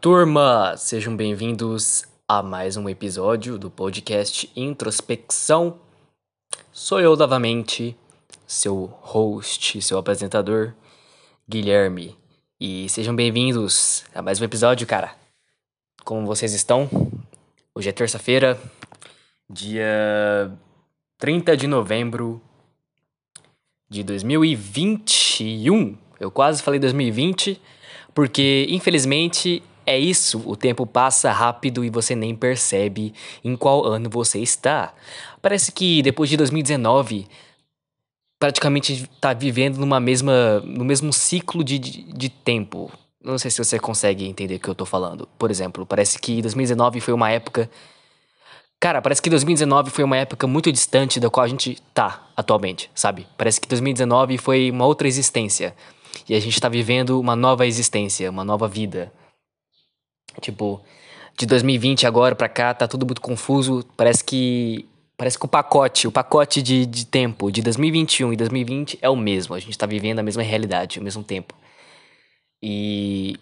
[0.00, 0.76] Turma!
[0.76, 5.80] Sejam bem-vindos a mais um episódio do podcast Introspecção.
[6.70, 7.96] Sou eu novamente,
[8.46, 10.72] seu host, seu apresentador,
[11.48, 12.16] Guilherme.
[12.60, 15.16] E sejam bem-vindos a mais um episódio, cara.
[16.04, 16.88] Como vocês estão?
[17.74, 18.56] Hoje é terça-feira,
[19.50, 20.48] dia
[21.18, 22.40] 30 de novembro
[23.90, 25.98] de 2021.
[26.20, 27.60] Eu quase falei 2020,
[28.14, 34.10] porque infelizmente é isso, o tempo passa rápido e você nem percebe em qual ano
[34.10, 34.92] você está.
[35.40, 37.26] Parece que depois de 2019,
[38.38, 42.92] praticamente está vivendo numa mesma, no mesmo ciclo de, de, de tempo.
[43.24, 45.26] Não sei se você consegue entender o que eu tô falando.
[45.38, 47.70] Por exemplo, parece que 2019 foi uma época
[48.80, 52.88] Cara, parece que 2019 foi uma época muito distante da qual a gente tá atualmente,
[52.94, 53.26] sabe?
[53.36, 55.74] Parece que 2019 foi uma outra existência.
[56.28, 59.12] E a gente tá vivendo uma nova existência, uma nova vida.
[60.40, 60.80] Tipo,
[61.38, 63.84] de 2020 agora pra cá tá tudo muito confuso.
[63.96, 64.86] Parece que.
[65.16, 69.16] Parece que o pacote, o pacote de, de tempo de 2021 e 2020 é o
[69.16, 69.54] mesmo.
[69.54, 71.54] A gente tá vivendo a mesma realidade, o mesmo tempo.
[72.62, 73.36] E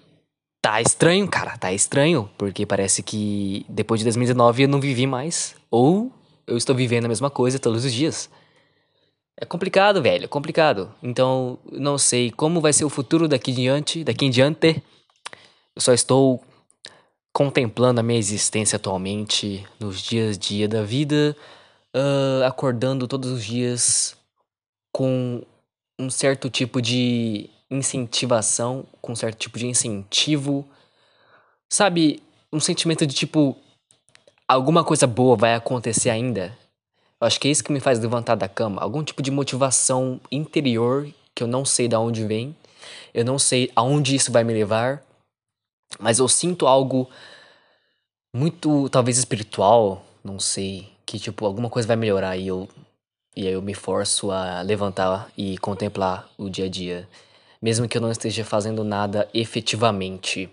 [0.67, 5.55] Tá estranho, cara, tá estranho, porque parece que depois de 2019 eu não vivi mais,
[5.71, 6.11] ou
[6.45, 8.29] eu estou vivendo a mesma coisa todos os dias.
[9.41, 10.93] É complicado, velho, é complicado.
[11.01, 14.83] Então, não sei como vai ser o futuro daqui em diante, daqui em diante.
[15.77, 16.43] Eu só estou
[17.37, 21.37] contemplando a minha existência atualmente, nos dias a dia da vida,
[21.95, 24.17] uh, acordando todos os dias
[24.91, 25.43] com
[26.01, 30.67] um certo tipo de incentivação, com um certo tipo de incentivo.
[31.71, 33.55] Sabe, um sentimento de tipo,
[34.49, 36.57] alguma coisa boa vai acontecer ainda.
[37.21, 38.81] Eu acho que é isso que me faz levantar da cama.
[38.81, 42.57] Algum tipo de motivação interior que eu não sei de onde vem.
[43.13, 45.03] Eu não sei aonde isso vai me levar.
[46.01, 47.09] Mas eu sinto algo
[48.37, 52.69] muito, talvez espiritual, não sei, que tipo, alguma coisa vai melhorar e eu
[53.37, 57.07] e aí eu me forço a levantar e contemplar o dia a dia
[57.61, 60.49] mesmo que eu não esteja fazendo nada efetivamente.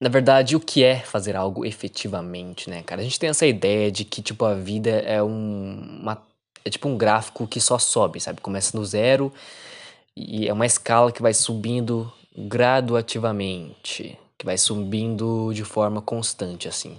[0.00, 3.00] Na verdade, o que é fazer algo efetivamente, né, cara?
[3.00, 5.98] A gente tem essa ideia de que, tipo, a vida é um.
[6.02, 6.20] Uma,
[6.64, 8.40] é tipo um gráfico que só sobe, sabe?
[8.40, 9.32] Começa no zero
[10.16, 16.98] e é uma escala que vai subindo graduativamente, que vai subindo de forma constante, assim.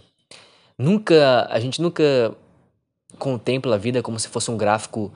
[0.78, 1.46] Nunca.
[1.50, 2.34] A gente nunca
[3.20, 5.12] contempla a vida como se fosse um gráfico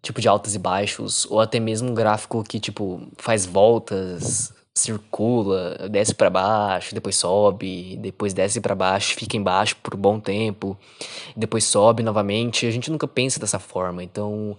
[0.00, 5.86] tipo de altos e baixos, ou até mesmo um gráfico que tipo faz voltas, circula,
[5.90, 10.78] desce para baixo, depois sobe, depois desce para baixo, fica embaixo por um bom tempo,
[11.36, 12.66] depois sobe novamente.
[12.66, 14.02] A gente nunca pensa dessa forma.
[14.02, 14.56] Então,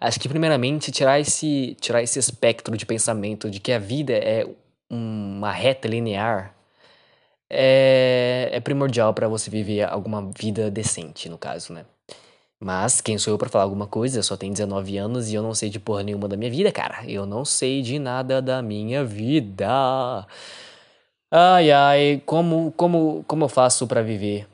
[0.00, 4.48] acho que primeiramente tirar esse tirar esse espectro de pensamento de que a vida é
[4.90, 6.53] uma reta linear
[7.50, 11.84] é, é primordial para você viver alguma vida decente, no caso, né?
[12.60, 14.18] Mas quem sou eu para falar alguma coisa?
[14.18, 16.72] Eu só tenho 19 anos e eu não sei de porra nenhuma da minha vida,
[16.72, 17.04] cara.
[17.06, 20.26] Eu não sei de nada da minha vida.
[21.30, 24.46] Ai ai, como como como eu faço para viver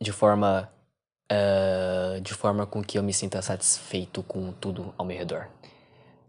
[0.00, 0.68] de forma
[1.32, 5.48] uh, de forma com que eu me sinta satisfeito com tudo ao meu redor?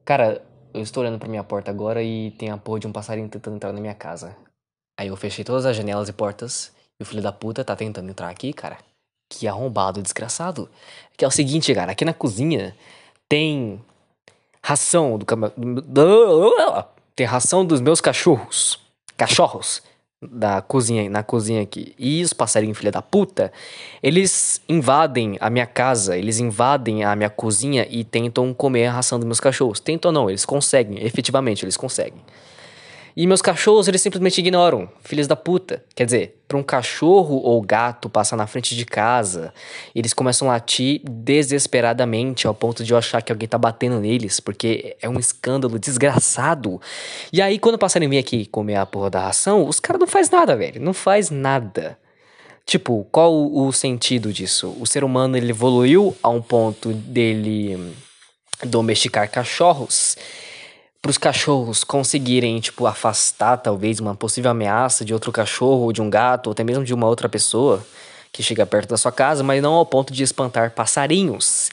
[0.06, 0.42] Cara,
[0.74, 3.56] eu estou olhando para minha porta agora e tem a porra de um passarinho tentando
[3.58, 4.36] entrar na minha casa.
[4.98, 8.10] Aí eu fechei todas as janelas e portas e o filho da puta tá tentando
[8.10, 8.78] entrar aqui, cara.
[9.30, 10.70] Que arrombado desgraçado.
[11.16, 12.76] Que é o seguinte, cara, aqui na cozinha
[13.30, 13.80] tem
[14.64, 15.26] ração do,
[17.16, 18.80] tem ração dos meus cachorros.
[19.16, 19.82] Cachorros
[20.22, 21.94] da cozinha, na cozinha aqui.
[21.98, 23.52] E os passarinhos filha da puta,
[24.02, 29.20] eles invadem a minha casa, eles invadem a minha cozinha e tentam comer a ração
[29.20, 29.80] dos meus cachorros.
[29.80, 32.22] Tentam não, eles conseguem, efetivamente eles conseguem.
[33.20, 34.88] E meus cachorros, eles simplesmente ignoram.
[35.02, 35.84] Filhos da puta.
[35.96, 39.52] Quer dizer, para um cachorro ou gato passar na frente de casa,
[39.96, 44.40] eles começam a latir desesperadamente ao ponto de eu achar que alguém tá batendo neles,
[44.40, 46.80] porque é um escândalo desgraçado.
[47.34, 50.30] E aí, quando o passarinho aqui comer a porra da ração, os caras não faz
[50.30, 50.80] nada, velho.
[50.80, 51.98] Não faz nada.
[52.68, 54.78] Tipo, qual o sentido disso?
[54.80, 57.96] O ser humano ele evoluiu a um ponto dele
[58.64, 60.16] domesticar cachorros
[61.02, 66.02] para os cachorros conseguirem, tipo, afastar talvez uma possível ameaça de outro cachorro ou de
[66.02, 67.86] um gato ou até mesmo de uma outra pessoa
[68.32, 71.72] que chega perto da sua casa, mas não ao ponto de espantar passarinhos.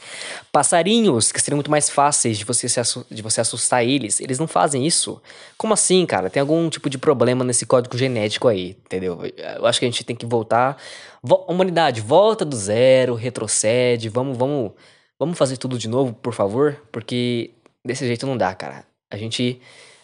[0.50, 2.66] Passarinhos que seriam muito mais fáceis de você,
[3.10, 5.20] de você assustar eles, eles não fazem isso.
[5.58, 6.30] Como assim, cara?
[6.30, 9.20] Tem algum tipo de problema nesse código genético aí, entendeu?
[9.36, 10.78] Eu acho que a gente tem que voltar.
[11.22, 14.72] Vo humanidade, volta do zero, retrocede, vamos, vamos,
[15.18, 17.50] vamos fazer tudo de novo, por favor, porque
[17.84, 18.84] desse jeito não dá, cara.
[19.14, 19.60] A gente,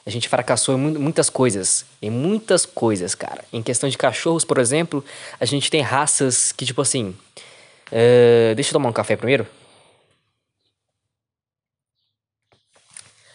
[0.06, 1.84] a gente fracassou em muitas coisas.
[2.00, 3.44] Em muitas coisas, cara.
[3.52, 5.04] Em questão de cachorros, por exemplo,
[5.38, 7.14] a gente tem raças que, tipo assim.
[7.88, 9.46] Uh, deixa eu tomar um café primeiro.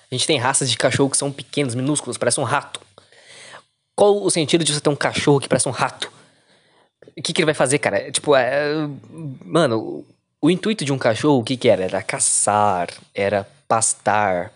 [0.09, 2.79] A gente tem raças de cachorro que são pequenos, minúsculos, parece um rato.
[3.95, 6.09] Qual o sentido de você ter um cachorro que parece um rato?
[7.17, 8.09] O que, que ele vai fazer, cara?
[8.11, 8.87] Tipo, é,
[9.43, 10.05] mano,
[10.41, 11.83] o intuito de um cachorro, o que, que era?
[11.83, 14.53] Era caçar, era pastar,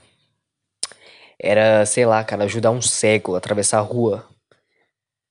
[1.39, 4.25] era, sei lá, cara, ajudar um cego a atravessar a rua.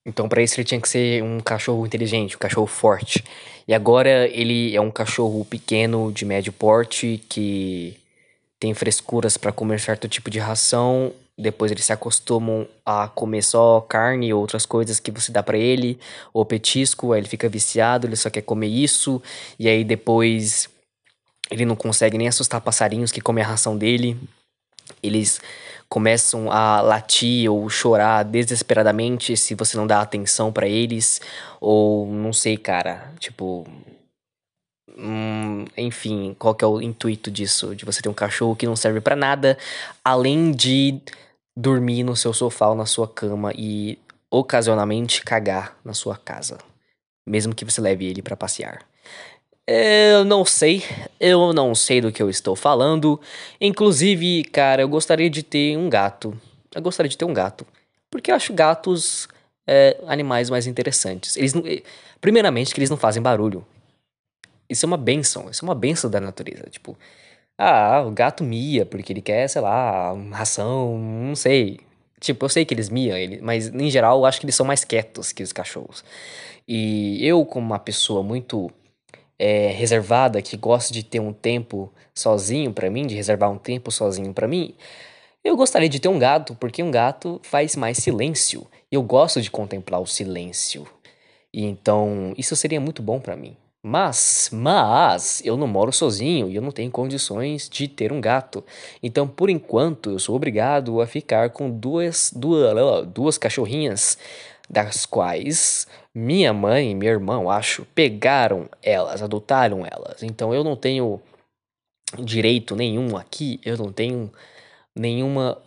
[0.07, 3.23] Então, para isso, ele tinha que ser um cachorro inteligente, um cachorro forte.
[3.67, 7.99] E agora ele é um cachorro pequeno, de médio porte, que
[8.59, 13.81] tem frescuras para comer certo tipo de ração depois eles se acostumam a comer só
[13.81, 15.99] carne e outras coisas que você dá para ele,
[16.35, 19.23] ou petisco, aí ele fica viciado, ele só quer comer isso,
[19.57, 20.69] e aí depois
[21.49, 24.19] ele não consegue nem assustar passarinhos que comem a ração dele.
[25.03, 25.41] Eles
[25.89, 31.21] começam a latir ou chorar desesperadamente se você não dá atenção para eles,
[31.61, 33.67] ou não sei, cara, tipo,
[35.01, 37.75] Hum, enfim, qual que é o intuito disso?
[37.75, 39.57] De você ter um cachorro que não serve para nada,
[40.05, 41.01] além de
[41.57, 43.97] dormir no seu sofá ou na sua cama e
[44.29, 46.59] ocasionalmente cagar na sua casa,
[47.27, 48.85] mesmo que você leve ele para passear.
[49.71, 50.83] Eu não sei,
[51.21, 53.21] eu não sei do que eu estou falando.
[53.61, 56.35] Inclusive, cara, eu gostaria de ter um gato.
[56.75, 57.67] Eu gostaria de ter um gato,
[58.11, 59.29] porque eu acho gatos
[59.67, 61.37] é, animais mais interessantes.
[61.37, 61.63] Eles não,
[62.19, 63.63] primeiramente, que eles não fazem barulho.
[64.71, 66.65] Isso é uma benção, isso é uma benção da natureza.
[66.71, 66.97] Tipo,
[67.59, 71.79] ah, o gato mia porque ele quer, sei lá, ração, não sei.
[72.21, 74.65] Tipo, eu sei que eles miam, ele, mas em geral eu acho que eles são
[74.65, 76.03] mais quietos que os cachorros.
[76.67, 78.71] E eu, como uma pessoa muito
[79.39, 83.91] é, reservada, que gosta de ter um tempo sozinho para mim, de reservar um tempo
[83.91, 84.75] sozinho para mim,
[85.45, 88.67] eu gostaria de ter um gato, porque um gato faz mais silêncio.
[88.91, 90.87] Eu gosto de contemplar o silêncio.
[91.53, 93.57] E então, isso seria muito bom para mim.
[93.83, 98.65] Mas, mas, eu não moro sozinho e eu não tenho condições de ter um gato.
[99.03, 104.19] Então, por enquanto, eu sou obrigado a ficar com duas, duas, duas cachorrinhas,
[104.69, 110.23] das quais minha mãe e meu irmão, acho, pegaram elas, adotaram elas.
[110.23, 111.21] Então, eu não tenho
[112.19, 114.31] direito nenhum aqui, eu não tenho
[114.95, 115.59] nenhuma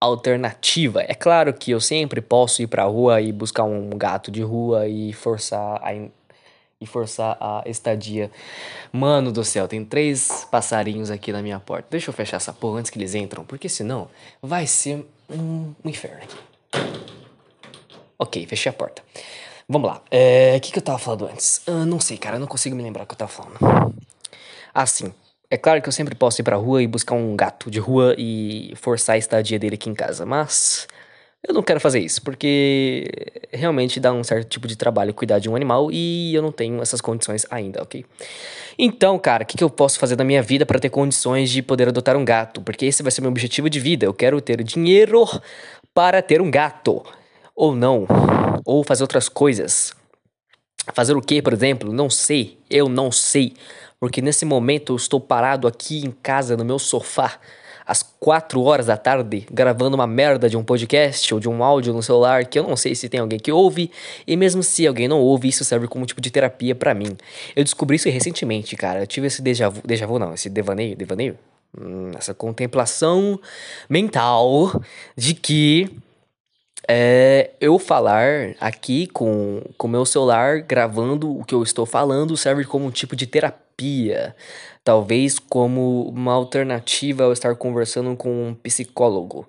[0.00, 1.02] alternativa.
[1.02, 4.88] É claro que eu sempre posso ir pra rua e buscar um gato de rua
[4.88, 5.94] e forçar a
[6.82, 8.28] e forçar a estadia.
[8.92, 11.86] Mano do céu, tem três passarinhos aqui na minha porta.
[11.88, 14.08] Deixa eu fechar essa porra antes que eles entram, porque senão
[14.42, 17.21] vai ser um, inferno aqui.
[18.22, 19.02] Ok, fechei a porta.
[19.68, 20.00] Vamos lá.
[20.08, 21.60] É, o que, que eu tava falando antes?
[21.66, 23.58] Uh, não sei, cara, eu não consigo me lembrar o que eu tava falando.
[24.72, 25.12] Ah, sim.
[25.50, 28.14] É claro que eu sempre posso ir pra rua e buscar um gato de rua
[28.16, 30.86] e forçar a estadia dele aqui em casa, mas
[31.46, 33.10] eu não quero fazer isso, porque
[33.52, 36.80] realmente dá um certo tipo de trabalho cuidar de um animal e eu não tenho
[36.80, 38.06] essas condições ainda, ok?
[38.78, 41.60] Então, cara, o que, que eu posso fazer na minha vida para ter condições de
[41.60, 42.62] poder adotar um gato?
[42.62, 44.06] Porque esse vai ser meu objetivo de vida.
[44.06, 45.28] Eu quero ter dinheiro
[45.92, 47.02] para ter um gato.
[47.54, 48.06] Ou não.
[48.64, 49.94] Ou fazer outras coisas.
[50.94, 51.92] Fazer o que, por exemplo?
[51.92, 52.58] Não sei.
[52.68, 53.54] Eu não sei.
[54.00, 57.38] Porque nesse momento eu estou parado aqui em casa, no meu sofá
[57.86, 61.92] às 4 horas da tarde gravando uma merda de um podcast ou de um áudio
[61.92, 63.90] no celular que eu não sei se tem alguém que ouve,
[64.26, 67.16] e mesmo se alguém não ouve, isso serve como tipo de terapia para mim.
[67.54, 69.00] Eu descobri isso recentemente, cara.
[69.00, 71.38] Eu tive esse déjà vu, déjà vu não, esse devaneio, devaneio?
[71.78, 73.40] Hum, essa contemplação
[73.88, 74.82] mental
[75.16, 75.90] de que
[76.88, 82.64] é, eu falar aqui com o meu celular, gravando o que eu estou falando, serve
[82.64, 84.34] como um tipo de terapia
[84.84, 89.46] talvez como uma alternativa ao estar conversando com um psicólogo.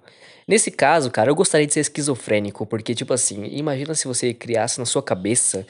[0.47, 4.79] Nesse caso, cara, eu gostaria de ser esquizofrênico, porque, tipo assim, imagina se você criasse
[4.79, 5.65] na sua cabeça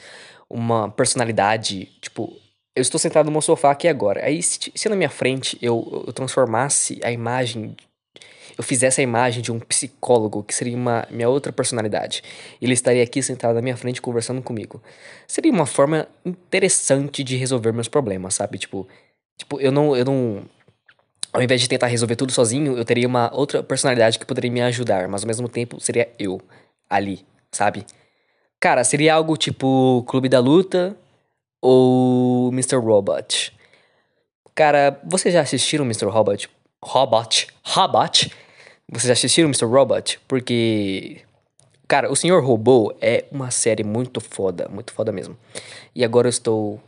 [0.50, 2.32] uma personalidade, tipo,
[2.76, 6.04] eu estou sentado no meu sofá aqui agora, aí se, se na minha frente eu,
[6.06, 7.76] eu transformasse a imagem
[8.56, 12.22] eu fizesse a imagem de um psicólogo, que seria uma minha outra personalidade.
[12.60, 14.82] Ele estaria aqui sentado na minha frente conversando comigo.
[15.26, 18.58] Seria uma forma interessante de resolver meus problemas, sabe?
[18.58, 18.86] Tipo,
[19.36, 20.42] Tipo, eu não, eu não.
[21.32, 24.62] Ao invés de tentar resolver tudo sozinho, eu teria uma outra personalidade que poderia me
[24.62, 26.40] ajudar, mas ao mesmo tempo seria eu
[26.88, 27.84] ali, sabe?
[28.60, 30.96] Cara, seria algo tipo Clube da Luta
[31.60, 32.76] ou Mr.
[32.76, 33.52] Robot.
[34.54, 36.06] Cara, vocês já assistiram Mr.
[36.06, 36.48] Robot?
[36.82, 37.48] Robot?
[37.64, 38.30] Robot?
[38.90, 39.66] Vocês assistiram Mr.
[39.66, 40.20] Robot?
[40.28, 41.22] Porque.
[41.86, 45.36] Cara, o Senhor Robô é uma série muito foda, muito foda mesmo.
[45.94, 46.80] E agora eu estou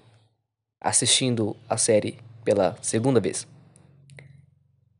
[0.81, 3.47] assistindo a série pela segunda vez.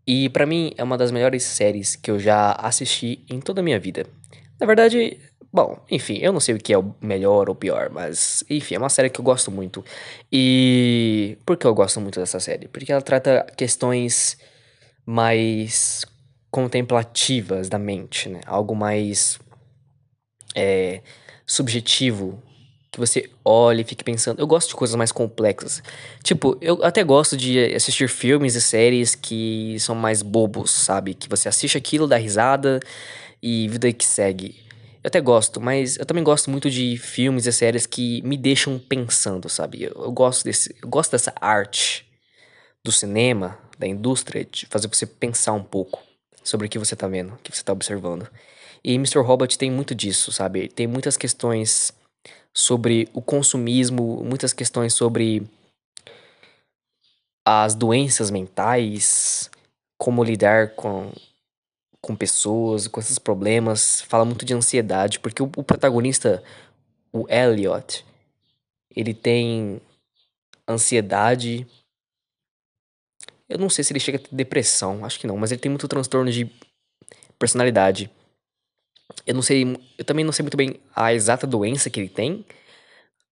[0.07, 3.65] E para mim é uma das melhores séries que eu já assisti em toda a
[3.65, 4.07] minha vida.
[4.61, 5.19] Na verdade,
[5.53, 8.79] bom, enfim, eu não sei o que é o melhor ou pior, mas enfim, é
[8.79, 9.85] uma série que eu gosto muito.
[10.31, 12.69] E por que eu gosto muito dessa série?
[12.69, 14.39] Porque ela trata questões
[15.05, 16.05] mais
[16.51, 18.41] contemplativas da mente, né?
[18.47, 19.39] Algo mais
[20.55, 21.03] é,
[21.47, 22.43] subjetivo
[22.91, 24.41] que você olhe e fique pensando.
[24.41, 25.83] Eu gosto de coisas mais complexas.
[26.23, 31.13] Tipo, eu até gosto de assistir filmes e séries que são mais bobos, sabe?
[31.13, 32.81] Que você assiste aquilo, dá risada
[33.43, 34.65] e vida que segue.
[35.05, 38.79] Eu até gosto, mas eu também gosto muito de filmes e séries que me deixam
[38.79, 39.85] pensando, sabe?
[39.85, 42.07] Eu, eu gosto desse, eu gosto dessa arte
[42.83, 46.06] do cinema, da indústria, de fazer você pensar um pouco
[46.47, 48.29] sobre o que você tá vendo, o que você tá observando.
[48.85, 49.19] E Mr.
[49.19, 50.69] Robot tem muito disso, sabe?
[50.69, 51.93] Tem muitas questões
[52.55, 55.47] sobre o consumismo, muitas questões sobre
[57.45, 59.51] as doenças mentais,
[59.99, 61.13] como lidar com,
[62.01, 64.03] com pessoas, com esses problemas.
[64.03, 66.43] Fala muito de ansiedade, porque o, o protagonista,
[67.13, 68.05] o Elliot,
[68.95, 69.81] ele tem
[70.69, 71.67] ansiedade.
[73.49, 75.71] Eu não sei se ele chega a ter depressão, acho que não, mas ele tem
[75.71, 76.51] muito transtorno de
[77.39, 78.11] personalidade.
[79.27, 79.65] Eu não sei,
[79.97, 82.45] eu também não sei muito bem a exata doença que ele tem.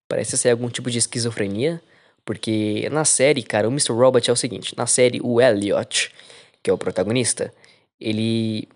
[0.09, 1.83] Parece ser algum tipo de esquizofrenia,
[2.25, 3.93] porque na série, cara, o Mr.
[3.93, 6.13] Robot é o seguinte, na série o Elliot,
[6.63, 7.53] que é o protagonista,
[8.01, 8.69] ele,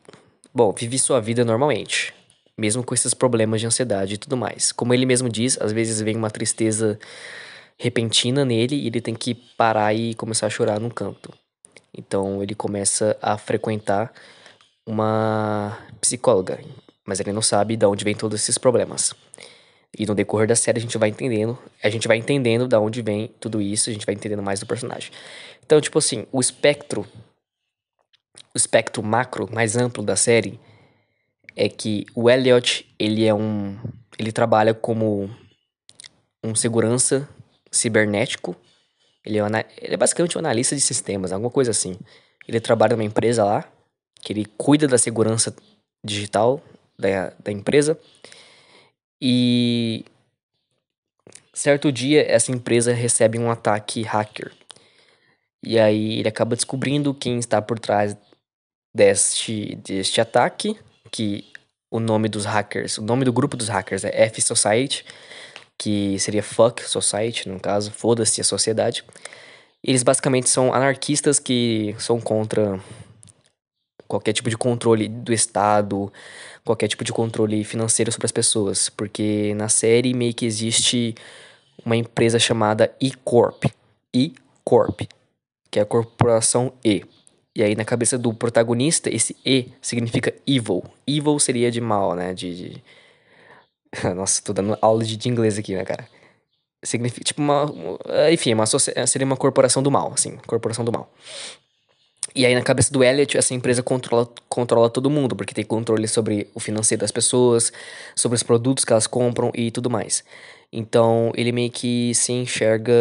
[0.53, 2.13] bom, vive sua vida normalmente,
[2.57, 4.73] mesmo com esses problemas de ansiedade e tudo mais.
[4.73, 6.99] Como ele mesmo diz, às vezes vem uma tristeza
[7.79, 11.33] repentina nele e ele tem que parar e começar a chorar num canto.
[11.97, 14.13] Então ele começa a frequentar
[14.87, 16.59] uma psicóloga
[17.09, 19.15] mas ele não sabe de onde vem todos esses problemas.
[19.99, 23.01] E no decorrer da série a gente vai entendendo, a gente vai entendendo da onde
[23.01, 25.11] vem tudo isso, a gente vai entendendo mais do personagem.
[25.65, 27.07] Então, tipo assim, o espectro
[28.55, 30.61] o espectro macro mais amplo da série
[31.57, 33.79] é que o Elliot, ele é um
[34.19, 35.31] ele trabalha como
[36.45, 37.27] um segurança
[37.71, 38.57] cibernético.
[39.25, 41.97] Ele é, uma, ele é basicamente um analista de sistemas, alguma coisa assim.
[42.47, 43.71] Ele trabalha numa empresa lá,
[44.21, 45.55] que ele cuida da segurança
[46.05, 46.63] digital
[46.99, 47.99] da, da empresa.
[49.21, 50.05] E
[51.53, 54.53] certo dia essa empresa recebe um ataque hacker.
[55.63, 58.17] E aí ele acaba descobrindo quem está por trás
[58.95, 60.79] deste, deste ataque,
[61.11, 61.51] que
[61.91, 65.05] o nome dos hackers, o nome do grupo dos hackers é F Society,
[65.79, 69.05] que seria Fuck Society, no caso, foda-se a sociedade.
[69.83, 72.81] Eles basicamente são anarquistas que são contra
[74.09, 76.13] qualquer tipo de controle do Estado,
[76.65, 81.15] qualquer tipo de controle financeiro sobre as pessoas, porque na série meio que existe
[81.85, 83.67] uma empresa chamada E-Corp,
[84.13, 85.03] E-Corp,
[85.71, 87.05] que é a corporação E.
[87.55, 90.83] E aí na cabeça do protagonista, esse E significa evil.
[91.07, 92.35] Evil seria de mal, né?
[92.35, 92.85] De, de...
[94.15, 96.09] Nossa, tô dando aula de, de inglês aqui, né, cara?
[96.85, 97.67] Significa, tipo, uma...
[98.33, 101.11] Enfim, uma, seria uma corporação do mal, assim, corporação do mal.
[102.35, 106.07] E aí, na cabeça do Elliot, essa empresa controla, controla todo mundo, porque tem controle
[106.07, 107.73] sobre o financeiro das pessoas,
[108.15, 110.23] sobre os produtos que elas compram e tudo mais.
[110.73, 112.93] Então, ele meio que se enxerga.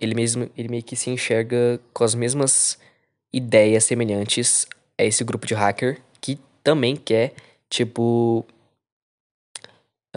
[0.00, 2.78] Ele mesmo ele meio que se enxerga com as mesmas
[3.32, 4.66] ideias semelhantes
[4.96, 7.34] a esse grupo de hacker que também quer,
[7.68, 8.46] tipo.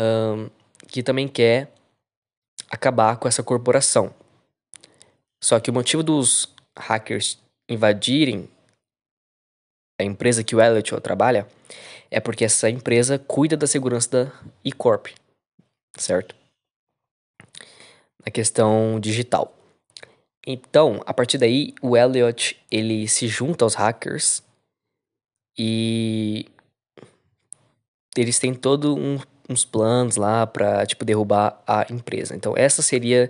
[0.01, 0.49] Um,
[0.87, 1.71] que também quer
[2.71, 4.11] acabar com essa corporação.
[5.43, 7.37] Só que o motivo dos hackers
[7.69, 8.49] invadirem
[9.99, 11.47] a empresa que o Elliot trabalha
[12.09, 15.09] é porque essa empresa cuida da segurança da E-Corp,
[15.95, 16.35] certo?
[18.25, 19.55] Na questão digital.
[20.45, 24.41] Então, a partir daí, o Elliot ele se junta aos hackers
[25.55, 26.47] e
[28.17, 29.19] eles têm todo um,
[29.51, 32.35] uns planos lá para tipo derrubar a empresa.
[32.35, 33.29] Então, essa seria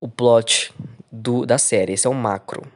[0.00, 0.72] o plot
[1.10, 1.92] do, da série.
[1.92, 2.66] Esse é o macro.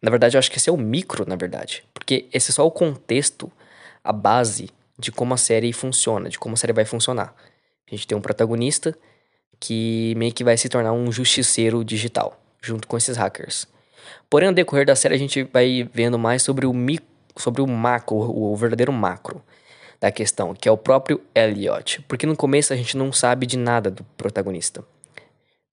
[0.00, 1.84] Na verdade, eu acho que esse é o micro, na verdade.
[1.92, 3.50] Porque esse é só o contexto,
[4.04, 7.34] a base de como a série funciona, de como a série vai funcionar.
[7.86, 8.96] A gente tem um protagonista
[9.58, 13.66] que meio que vai se tornar um justiceiro digital, junto com esses hackers.
[14.30, 17.66] Porém, no decorrer da série, a gente vai vendo mais sobre o, micro, sobre o
[17.66, 19.42] macro, o verdadeiro macro
[20.00, 22.02] da questão, que é o próprio Elliot.
[22.02, 24.84] Porque no começo a gente não sabe de nada do protagonista.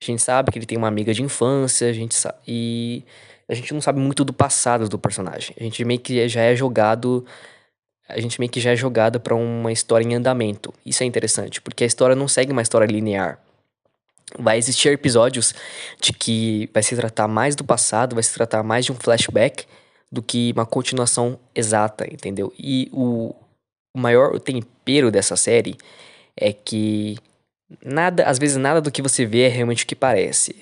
[0.02, 2.38] A gente sabe que ele tem uma amiga de infância, a gente sabe.
[2.48, 3.04] E
[3.48, 5.56] a gente não sabe muito do passado do personagem.
[5.60, 7.26] A gente meio que já é jogado.
[8.08, 10.74] A gente meio que já é jogado para uma história em andamento.
[10.86, 13.40] Isso é interessante, porque a história não segue uma história linear.
[14.38, 15.54] Vai existir episódios
[16.02, 19.66] de que vai se tratar mais do passado, vai se tratar mais de um flashback
[20.12, 22.54] do que uma continuação exata, entendeu?
[22.58, 23.34] E o,
[23.94, 25.78] o maior tempero dessa série
[26.36, 27.18] é que
[27.84, 30.56] nada, às vezes nada do que você vê é realmente o que parece.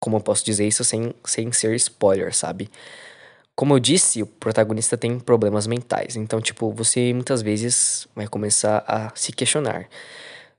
[0.00, 2.70] Como eu posso dizer isso sem, sem ser spoiler, sabe?
[3.54, 6.16] Como eu disse, o protagonista tem problemas mentais.
[6.16, 9.88] Então, tipo, você muitas vezes vai começar a se questionar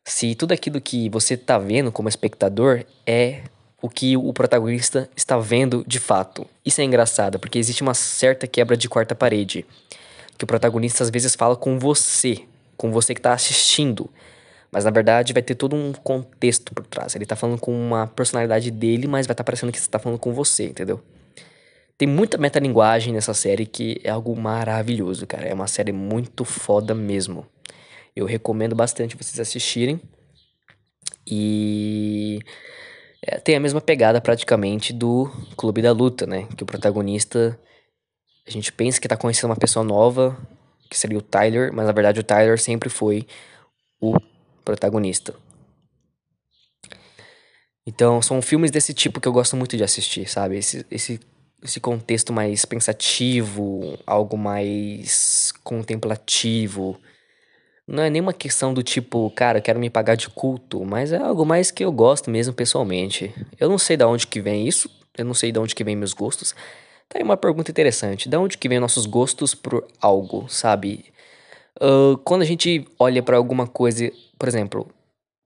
[0.05, 3.41] se tudo aquilo que você tá vendo como espectador é
[3.81, 6.47] o que o protagonista está vendo de fato.
[6.65, 9.65] Isso é engraçado, porque existe uma certa quebra de quarta parede.
[10.43, 12.39] Que o protagonista às vezes fala com você,
[12.75, 14.09] com você que está assistindo.
[14.69, 17.15] Mas na verdade vai ter todo um contexto por trás.
[17.15, 19.99] Ele tá falando com uma personalidade dele, mas vai estar tá parecendo que você tá
[19.99, 21.01] falando com você, entendeu?
[21.97, 25.47] Tem muita metalinguagem nessa série que é algo maravilhoso, cara.
[25.47, 27.47] É uma série muito foda mesmo.
[28.13, 30.01] Eu recomendo bastante vocês assistirem.
[31.25, 32.41] E
[33.25, 36.49] é, tem a mesma pegada praticamente do Clube da Luta, né?
[36.57, 37.57] Que o protagonista
[38.45, 40.37] a gente pensa que tá conhecendo uma pessoa nova,
[40.89, 43.25] que seria o Tyler, mas na verdade o Tyler sempre foi
[43.99, 44.15] o
[44.63, 45.33] protagonista.
[47.85, 50.57] Então, são filmes desse tipo que eu gosto muito de assistir, sabe?
[50.57, 51.19] Esse, esse,
[51.61, 56.97] esse contexto mais pensativo, algo mais contemplativo.
[57.85, 61.45] Não é nenhuma questão do tipo, cara, quero me pagar de culto, mas é algo
[61.45, 63.33] mais que eu gosto mesmo pessoalmente.
[63.59, 65.95] Eu não sei de onde que vem isso, eu não sei de onde que vem
[65.95, 66.55] meus gostos.
[67.13, 71.05] Tá aí uma pergunta interessante, de onde que vem nossos gostos por algo, sabe?
[71.79, 74.89] Uh, quando a gente olha para alguma coisa, por exemplo,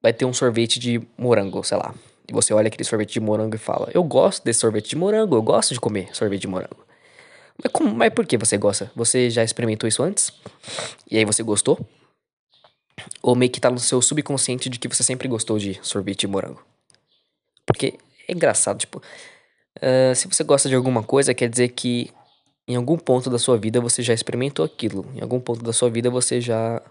[0.01, 1.93] vai ter um sorvete de morango, sei lá.
[2.25, 5.35] E você olha aquele sorvete de morango e fala: Eu gosto desse sorvete de morango,
[5.35, 6.85] eu gosto de comer sorvete de morango.
[7.61, 8.89] Mas, como, mas por que você gosta?
[8.95, 10.31] Você já experimentou isso antes?
[11.11, 11.77] E aí você gostou?
[13.21, 16.27] Ou meio que tá no seu subconsciente de que você sempre gostou de sorvete de
[16.27, 16.63] morango?
[17.65, 19.01] Porque é engraçado, tipo,
[19.77, 22.11] uh, se você gosta de alguma coisa, quer dizer que
[22.67, 25.05] em algum ponto da sua vida você já experimentou aquilo.
[25.15, 26.81] Em algum ponto da sua vida você já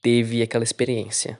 [0.00, 1.38] teve aquela experiência.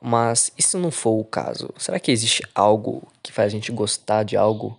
[0.00, 1.72] Mas e se não for o caso?
[1.76, 4.78] Será que existe algo que faz a gente gostar de algo?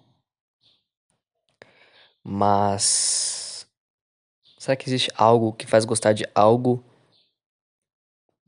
[2.23, 3.67] Mas.
[4.57, 6.83] Será que existe algo que faz gostar de algo?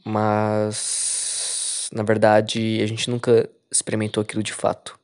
[0.06, 1.90] Mas.
[1.94, 5.01] Na verdade, a gente nunca experimentou aquilo de fato.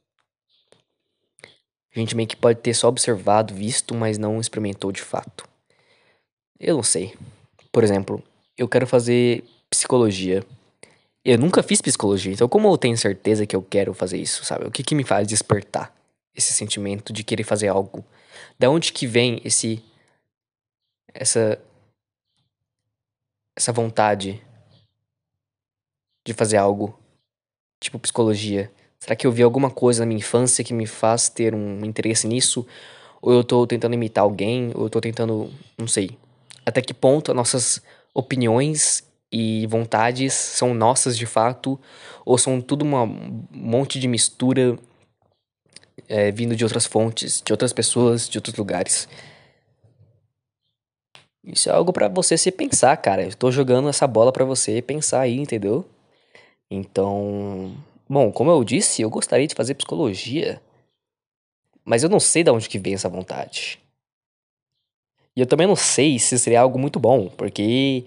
[1.97, 5.49] A gente meio que pode ter só observado, visto, mas não experimentou de fato.
[6.60, 7.17] Eu não sei.
[7.71, 8.23] Por exemplo,
[8.55, 10.45] eu quero fazer psicologia.
[11.25, 14.67] Eu nunca fiz psicologia, então como eu tenho certeza que eu quero fazer isso, sabe?
[14.67, 15.91] O que que me faz despertar
[16.36, 18.05] esse sentimento de querer fazer algo?
[18.60, 19.83] Da onde que vem esse
[21.12, 21.60] essa
[23.57, 24.39] essa vontade
[26.23, 26.97] de fazer algo
[27.81, 28.71] tipo psicologia?
[28.99, 32.27] Será que eu vi alguma coisa na minha infância que me faz ter um interesse
[32.27, 32.65] nisso?
[33.21, 34.71] Ou eu tô tentando imitar alguém?
[34.75, 36.17] Ou eu tô tentando, não sei.
[36.65, 37.81] Até que ponto as nossas
[38.13, 41.79] opiniões e vontades são nossas de fato?
[42.25, 44.77] Ou são tudo uma, um monte de mistura
[46.10, 49.07] é, vindo de outras fontes, de outras pessoas, de outros lugares?
[51.43, 53.23] Isso é algo para você se pensar, cara.
[53.23, 55.86] Eu tô jogando essa bola para você pensar aí, entendeu?
[56.69, 57.73] Então,
[58.10, 60.62] Bom, como eu disse, eu gostaria de fazer psicologia,
[61.84, 63.80] mas eu não sei de onde que vem essa vontade.
[65.36, 68.06] E eu também não sei se seria algo muito bom, porque,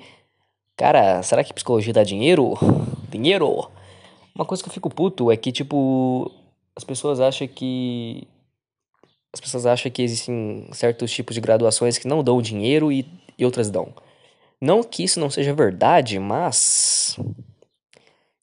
[0.76, 2.54] cara, será que psicologia dá dinheiro?
[3.10, 3.70] Dinheiro?
[4.34, 6.30] Uma coisa que eu fico puto é que, tipo,
[6.74, 8.26] as pessoas acham que.
[9.32, 13.06] As pessoas acham que existem certos tipos de graduações que não dão dinheiro e,
[13.38, 13.94] e outras dão.
[14.60, 17.16] Não que isso não seja verdade, mas.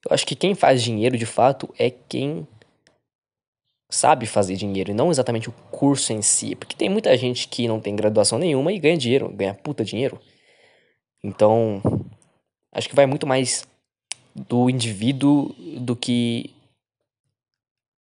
[0.08, 2.48] Eu acho que quem faz dinheiro de fato é quem
[3.89, 6.56] sabe fazer dinheiro e não exatamente o curso em si.
[6.56, 10.17] Porque tem muita gente que não tem graduação nenhuma e ganha dinheiro, ganha puta dinheiro.
[11.22, 11.82] Então,
[12.72, 13.67] acho que vai muito mais
[14.34, 16.54] do indivíduo do que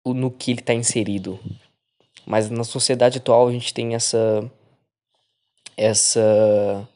[0.03, 1.39] no que ele está inserido.
[2.25, 4.51] Mas na sociedade atual a gente tem essa
[5.77, 6.89] essa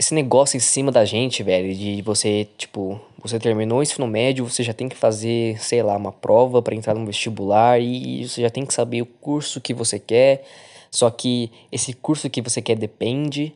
[0.00, 4.48] esse negócio em cima da gente, velho, de você, tipo, você terminou o ensino médio,
[4.48, 8.42] você já tem que fazer, sei lá, uma prova para entrar no vestibular e você
[8.42, 10.44] já tem que saber o curso que você quer.
[10.90, 13.52] Só que esse curso que você quer depende,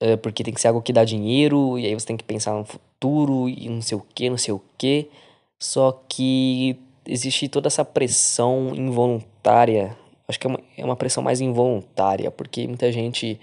[0.00, 2.54] é, porque tem que ser algo que dá dinheiro, e aí você tem que pensar
[2.54, 5.10] no futuro e não sei o que, não sei o que.
[5.58, 9.96] Só que existe toda essa pressão involuntária.
[10.28, 13.38] Acho que é uma, é uma pressão mais involuntária, porque muita gente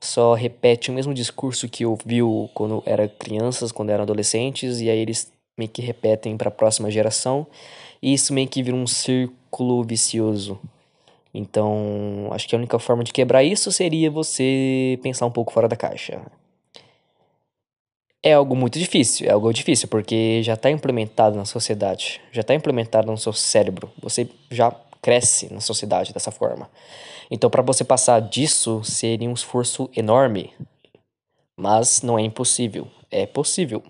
[0.00, 4.98] só repete o mesmo discurso que ouviu quando era crianças, quando eram adolescentes, e aí
[4.98, 7.46] eles meio que repetem para a próxima geração
[8.02, 10.58] e isso meio que vira um círculo vicioso.
[11.32, 15.68] Então, acho que a única forma de quebrar isso seria você pensar um pouco fora
[15.68, 16.20] da caixa.
[18.22, 22.54] É algo muito difícil, é algo difícil, porque já está implementado na sociedade, já está
[22.54, 23.90] implementado no seu cérebro.
[24.02, 26.70] Você já cresce na sociedade dessa forma.
[27.30, 30.52] Então, para você passar disso, seria um esforço enorme.
[31.56, 32.88] Mas não é impossível.
[33.10, 33.82] É possível.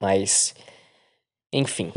[0.00, 0.54] Mas,
[1.52, 1.92] enfim,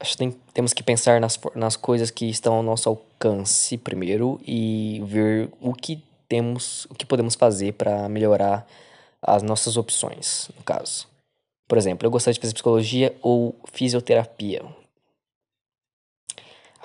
[0.00, 4.40] acho que tem, temos que pensar nas, nas coisas que estão ao nosso alcance primeiro
[4.44, 8.66] e ver o que temos, o que podemos fazer para melhorar
[9.22, 11.06] as nossas opções, no caso.
[11.68, 14.64] Por exemplo, eu gostaria de fazer psicologia ou fisioterapia.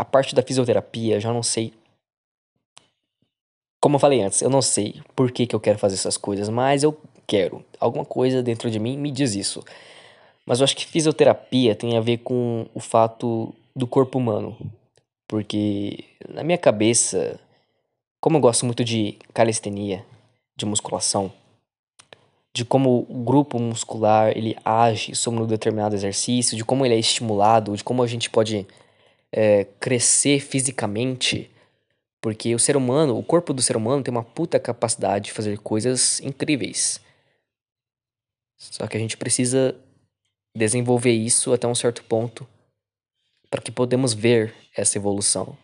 [0.02, 1.76] A parte da fisioterapia, já não sei.
[3.80, 6.50] Como eu falei antes, eu não sei por que, que eu quero fazer essas coisas,
[6.50, 7.64] mas eu quero.
[7.80, 9.64] Alguma coisa dentro de mim me diz isso.
[10.44, 14.58] Mas eu acho que fisioterapia tem a ver com o fato do corpo humano.
[15.28, 17.40] Porque na minha cabeça,
[18.20, 20.04] como eu gosto muito de calistenia,
[20.58, 21.32] de musculação,
[22.52, 27.00] de como o grupo muscular ele age sobre um determinado exercício, de como ele é
[27.00, 28.66] estimulado, de como a gente pode
[29.32, 31.50] é, crescer fisicamente,
[32.20, 35.58] porque o ser humano, o corpo do ser humano tem uma puta capacidade de fazer
[35.60, 37.00] coisas incríveis.
[38.58, 39.76] Só que a gente precisa
[40.56, 42.48] desenvolver isso até um certo ponto
[43.50, 45.58] para que podemos ver essa evolução.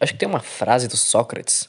[0.00, 1.68] Acho que tem uma frase do Sócrates.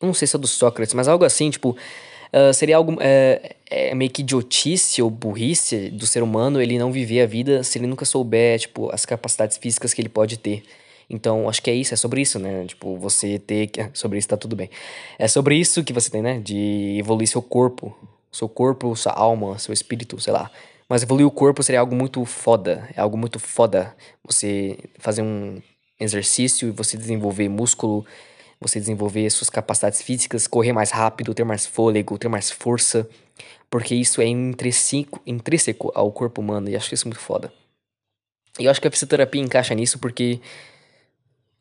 [0.00, 3.94] Não sei se é do Sócrates, mas algo assim, tipo, uh, seria algo é, é
[3.94, 7.86] meio que idiotice ou burrice do ser humano ele não viver a vida se ele
[7.86, 10.62] nunca souber, tipo, as capacidades físicas que ele pode ter.
[11.08, 12.64] Então, acho que é isso, é sobre isso, né?
[12.66, 13.70] Tipo, você ter.
[13.92, 14.70] Sobre isso tá tudo bem.
[15.18, 16.38] É sobre isso que você tem, né?
[16.40, 17.94] De evoluir seu corpo,
[18.32, 20.50] seu corpo, sua alma, seu espírito, sei lá.
[20.88, 22.88] Mas evoluir o corpo seria algo muito foda.
[22.96, 25.60] É algo muito foda você fazer um
[26.00, 28.04] exercício e você desenvolver músculo,
[28.60, 33.08] você desenvolver suas capacidades físicas, correr mais rápido, ter mais fôlego, ter mais força.
[33.74, 37.52] Porque isso é intrínseco, intrínseco ao corpo humano e acho isso muito foda.
[38.56, 40.40] E eu acho que a fisioterapia encaixa nisso porque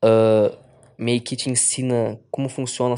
[0.06, 0.56] uh,
[0.95, 2.95] meio que te ensina como funciona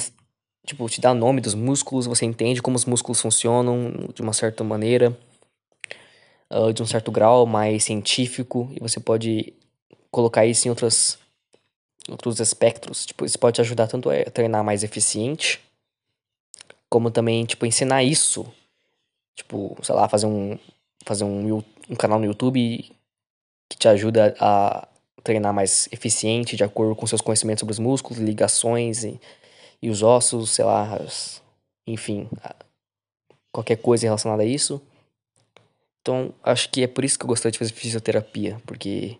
[0.67, 4.65] tipo, te dá nome dos músculos, você entende como os músculos funcionam de uma certa
[4.65, 5.17] maneira,
[6.51, 9.54] uh, de um certo grau mais científico, e você pode
[10.12, 11.17] colocar isso em outras,
[12.10, 13.06] outros aspectos.
[13.06, 15.62] Tipo, isso pode te ajudar tanto a treinar mais eficiente,
[16.89, 18.45] como também, tipo, ensinar isso.
[19.36, 20.58] Tipo, sei lá, fazer um,
[21.04, 22.89] fazer um, um canal no YouTube
[23.69, 24.88] que te ajuda a
[25.24, 29.19] treinar mais eficiente, de acordo com seus conhecimentos sobre os músculos, ligações e
[29.86, 31.00] e os ossos, sei lá,
[31.86, 32.28] enfim,
[33.52, 34.82] qualquer coisa relacionada a isso.
[36.02, 39.17] Então, acho que é por isso que eu gostaria de fazer fisioterapia, porque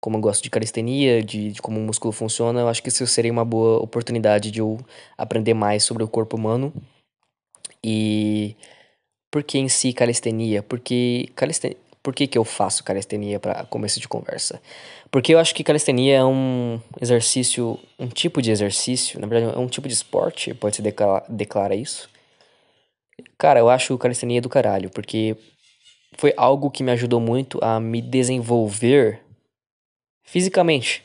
[0.00, 3.06] como eu gosto de calistenia, de, de como o músculo funciona, eu acho que isso
[3.06, 4.78] seria uma boa oportunidade de eu
[5.18, 6.72] aprender mais sobre o corpo humano.
[7.84, 8.56] E
[9.30, 10.62] por que em si calistenia?
[10.62, 14.60] Porque calistenia, por que, que eu faço calistenia para começo de conversa?
[15.10, 19.58] Porque eu acho que calistenia é um exercício, um tipo de exercício, na verdade é
[19.58, 22.08] um tipo de esporte, pode se declarar, declara isso.
[23.36, 25.36] Cara, eu acho calistenia do caralho, porque
[26.16, 29.20] foi algo que me ajudou muito a me desenvolver
[30.24, 31.02] fisicamente.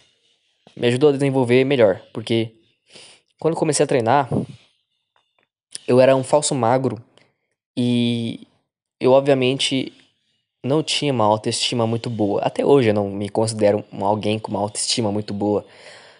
[0.75, 2.51] Me ajudou a desenvolver melhor, porque
[3.39, 4.29] quando comecei a treinar,
[5.87, 7.01] eu era um falso magro
[7.77, 8.47] e
[8.99, 9.91] eu obviamente
[10.63, 12.41] não tinha uma autoestima muito boa.
[12.41, 15.65] Até hoje eu não me considero alguém com uma autoestima muito boa,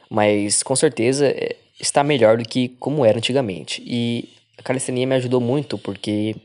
[0.09, 3.81] mas com certeza é, está melhor do que como era antigamente.
[3.85, 6.35] E a calistenia me ajudou muito porque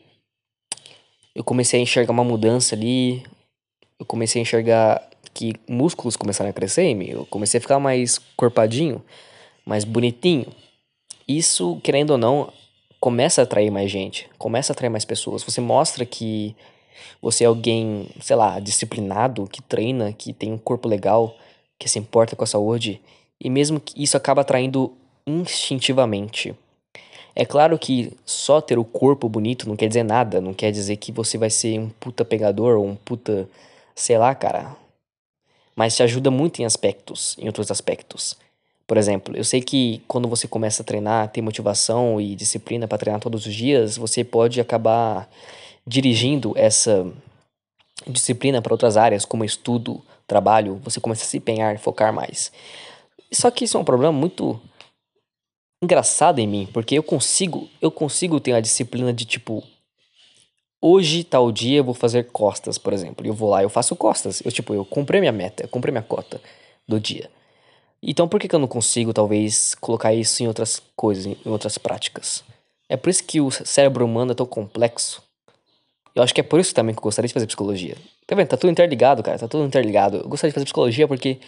[1.35, 3.23] eu comecei a enxergar uma mudança ali,
[3.99, 7.79] eu comecei a enxergar que músculos começaram a crescer em mim, eu comecei a ficar
[7.79, 9.03] mais corpadinho,
[9.65, 10.47] mais bonitinho.
[11.29, 12.53] Isso, querendo ou não,
[13.01, 15.43] começa a atrair mais gente, começa a atrair mais pessoas.
[15.43, 16.55] Você mostra que
[17.21, 21.35] você é alguém, sei lá, disciplinado, que treina, que tem um corpo legal,
[21.79, 23.01] que se importa com a saúde,
[23.41, 24.95] e mesmo que isso acaba atraindo
[25.27, 26.55] instintivamente.
[27.35, 30.97] É claro que só ter o corpo bonito não quer dizer nada, não quer dizer
[30.97, 33.49] que você vai ser um puta pegador ou um puta,
[33.95, 34.77] sei lá, cara.
[35.75, 38.37] Mas te ajuda muito em aspectos, em outros aspectos.
[38.91, 42.99] Por exemplo, eu sei que quando você começa a treinar, ter motivação e disciplina para
[42.99, 45.31] treinar todos os dias, você pode acabar
[45.87, 47.07] dirigindo essa
[48.09, 52.51] disciplina para outras áreas, como estudo, trabalho, você começa a se empenhar, focar mais.
[53.31, 54.61] Só que isso é um problema muito
[55.81, 59.63] engraçado em mim, porque eu consigo, eu consigo ter a disciplina de tipo
[60.83, 63.25] hoje, tal dia, eu vou fazer costas, por exemplo.
[63.25, 64.43] Eu vou lá, eu faço costas.
[64.45, 66.41] Eu, tipo, eu comprei minha meta, eu comprei minha cota
[66.89, 67.31] do dia.
[68.03, 71.77] Então, por que, que eu não consigo, talvez, colocar isso em outras coisas, em outras
[71.77, 72.43] práticas?
[72.89, 75.23] É por isso que o cérebro humano é tão complexo.
[76.15, 77.97] Eu acho que é por isso também que eu gostaria de fazer psicologia.
[78.27, 78.49] Tá vendo?
[78.49, 79.39] Tá tudo interligado, cara.
[79.39, 80.19] Tá tudo interligado.
[80.19, 81.39] Eu gostaria de fazer psicologia porque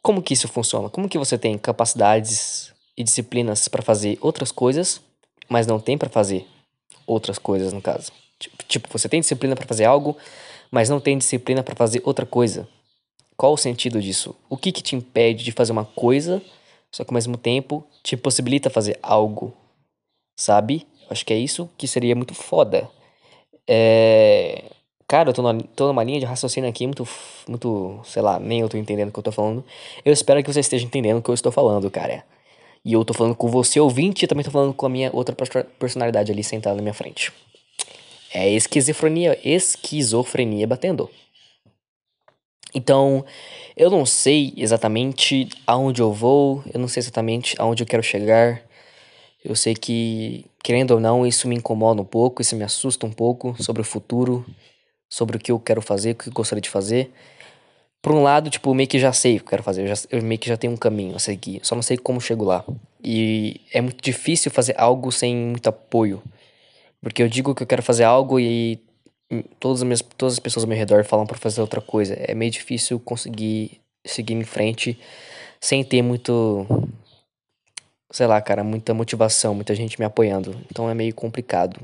[0.00, 0.88] como que isso funciona?
[0.88, 5.00] Como que você tem capacidades e disciplinas para fazer outras coisas,
[5.48, 6.46] mas não tem para fazer
[7.06, 8.10] outras coisas, no caso?
[8.66, 10.16] Tipo, você tem disciplina para fazer algo,
[10.70, 12.66] mas não tem disciplina para fazer outra coisa.
[13.42, 14.36] Qual o sentido disso?
[14.48, 16.40] O que que te impede de fazer uma coisa,
[16.92, 19.52] só que ao mesmo tempo te possibilita fazer algo?
[20.38, 20.86] Sabe?
[21.10, 22.88] Acho que é isso que seria muito foda.
[23.66, 24.70] É...
[25.08, 27.04] Cara, eu tô, na, tô numa linha de raciocínio aqui muito,
[27.48, 29.64] muito, sei lá, nem eu tô entendendo o que eu tô falando.
[30.04, 32.24] Eu espero que você esteja entendendo o que eu estou falando, cara.
[32.84, 35.34] E eu tô falando com você, ouvinte, e também tô falando com a minha outra
[35.80, 37.32] personalidade ali sentada na minha frente.
[38.32, 41.10] É esquizofrenia, esquizofrenia batendo.
[42.74, 43.24] Então,
[43.76, 48.62] eu não sei exatamente aonde eu vou, eu não sei exatamente aonde eu quero chegar.
[49.44, 53.12] Eu sei que, querendo ou não, isso me incomoda um pouco, isso me assusta um
[53.12, 54.46] pouco sobre o futuro,
[55.08, 57.12] sobre o que eu quero fazer, o que eu gostaria de fazer.
[58.00, 59.94] Por um lado, tipo, meio que já sei o que eu quero fazer, eu, já,
[60.10, 62.64] eu meio que já tenho um caminho a seguir, só não sei como chego lá.
[63.02, 66.22] E é muito difícil fazer algo sem muito apoio.
[67.00, 68.80] Porque eu digo que eu quero fazer algo e
[69.58, 72.14] todas as, minhas, todas as pessoas ao meu redor falam para fazer outra coisa.
[72.18, 74.98] É meio difícil conseguir seguir em frente
[75.60, 76.66] sem ter muito
[78.12, 80.54] sei lá, cara, muita motivação, muita gente me apoiando.
[80.70, 81.80] Então é meio complicado.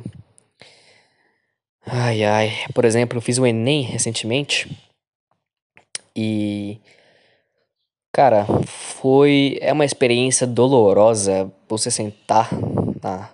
[1.87, 2.53] Ai, ai.
[2.75, 4.71] Por exemplo, eu fiz o Enem recentemente.
[6.15, 6.79] E.
[8.13, 9.59] Cara, foi.
[9.61, 12.51] É uma experiência dolorosa você sentar
[13.03, 13.31] na,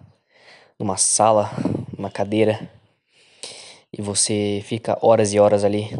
[0.79, 1.51] numa sala,
[1.97, 2.71] numa cadeira,
[3.97, 5.91] e você fica horas e horas ali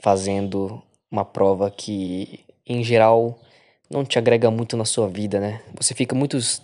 [0.00, 3.38] fazendo uma prova que, em geral,
[3.90, 5.60] não te agrega muito na sua vida, né?
[5.76, 6.62] Você fica muitos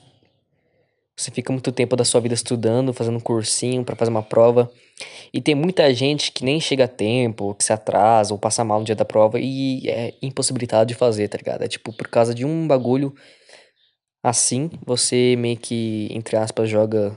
[1.16, 4.70] você fica muito tempo da sua vida estudando, fazendo um cursinho para fazer uma prova.
[5.32, 8.78] E tem muita gente que nem chega a tempo, que se atrasa ou passa mal
[8.78, 11.62] no dia da prova e é impossibilitado de fazer, tá ligado?
[11.62, 13.14] É tipo, por causa de um bagulho
[14.22, 17.16] assim, você meio que, entre aspas, joga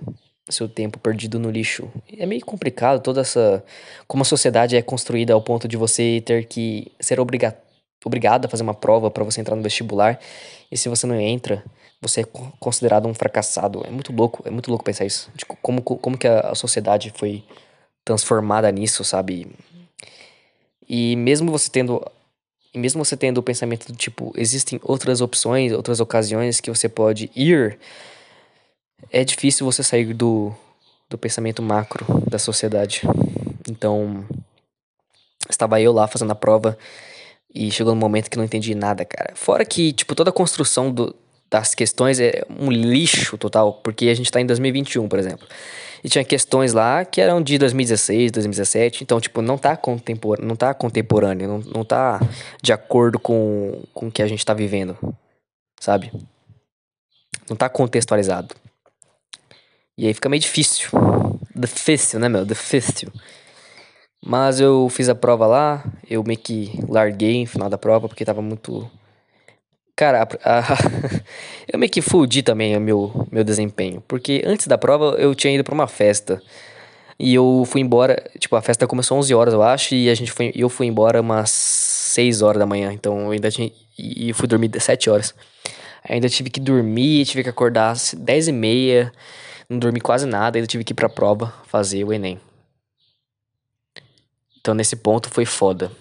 [0.49, 1.89] seu tempo perdido no lixo.
[2.17, 3.63] É meio complicado toda essa.
[4.08, 7.65] Como a sociedade é construída ao ponto de você ter que ser obrigado
[8.05, 10.19] obrigado a fazer uma prova para você entrar no vestibular.
[10.71, 11.63] E se você não entra,
[11.99, 12.25] você é
[12.60, 13.84] considerado um fracassado.
[13.86, 15.29] É muito louco, é muito louco pensar isso.
[15.36, 17.43] Tipo, como, como que a, sociedade foi
[18.03, 19.47] transformada nisso, sabe?
[20.88, 22.05] E mesmo você tendo.
[22.73, 26.89] E mesmo você tendo o pensamento do tipo, existem outras opções, outras ocasiões que você
[26.89, 27.79] pode ir,
[29.12, 30.53] é difícil você sair do,
[31.10, 33.01] do pensamento macro da sociedade.
[33.69, 34.25] Então,
[35.49, 36.77] estava eu lá fazendo a prova
[37.53, 39.34] e chegou no momento que não entendi nada, cara.
[39.36, 41.15] Fora que, tipo, toda a construção do,
[41.49, 45.47] das questões é um lixo total, porque a gente tá em 2021, por exemplo.
[46.03, 50.55] E tinha questões lá que eram de 2016, 2017, então, tipo, não tá, contempor não
[50.55, 52.19] tá contemporâneo, não, não tá
[52.62, 54.97] de acordo com, com o que a gente tá vivendo,
[55.79, 56.12] sabe?
[57.49, 58.53] Não tá contextualizado.
[59.97, 60.89] E aí fica meio difícil.
[61.55, 62.45] Difícil, né, meu?
[62.45, 63.12] Difícil.
[64.25, 68.25] Mas eu fiz a prova lá, eu meio que larguei no final da prova porque
[68.25, 68.89] tava muito.
[69.95, 70.63] Cara, a,
[71.71, 74.03] eu meio que fudi também o meu, meu desempenho.
[74.08, 76.41] Porque antes da prova eu tinha ido pra uma festa.
[77.17, 80.31] E eu fui embora, tipo, a festa começou 11 horas, eu acho, e a gente
[80.31, 84.47] foi, eu fui embora umas 6 horas da manhã, então eu ainda tinha, e fui
[84.47, 85.34] dormir 7 horas.
[86.10, 89.13] Ainda tive que dormir, tive que acordar às 10 e meia,
[89.69, 92.39] não dormi quase nada, ainda tive que ir pra prova fazer o Enem.
[94.60, 95.91] Então nesse ponto foi foda.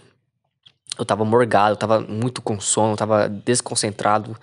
[0.98, 4.36] Eu tava morgado, eu tava muito com sono, eu tava desconcentrado,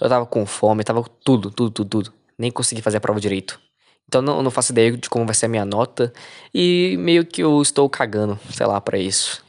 [0.00, 2.12] eu tava com fome, eu tava tudo, tudo, tudo, tudo.
[2.38, 3.58] Nem consegui fazer a prova direito.
[4.06, 6.12] Então não, não faço ideia de como vai ser a minha nota
[6.54, 9.44] e meio que eu estou cagando, sei lá, para isso.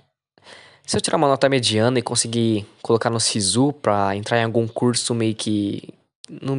[0.86, 4.67] Se eu tirar uma nota mediana e conseguir colocar no SISU pra entrar em algum
[4.67, 5.93] curso meio que.
[6.30, 6.56] No,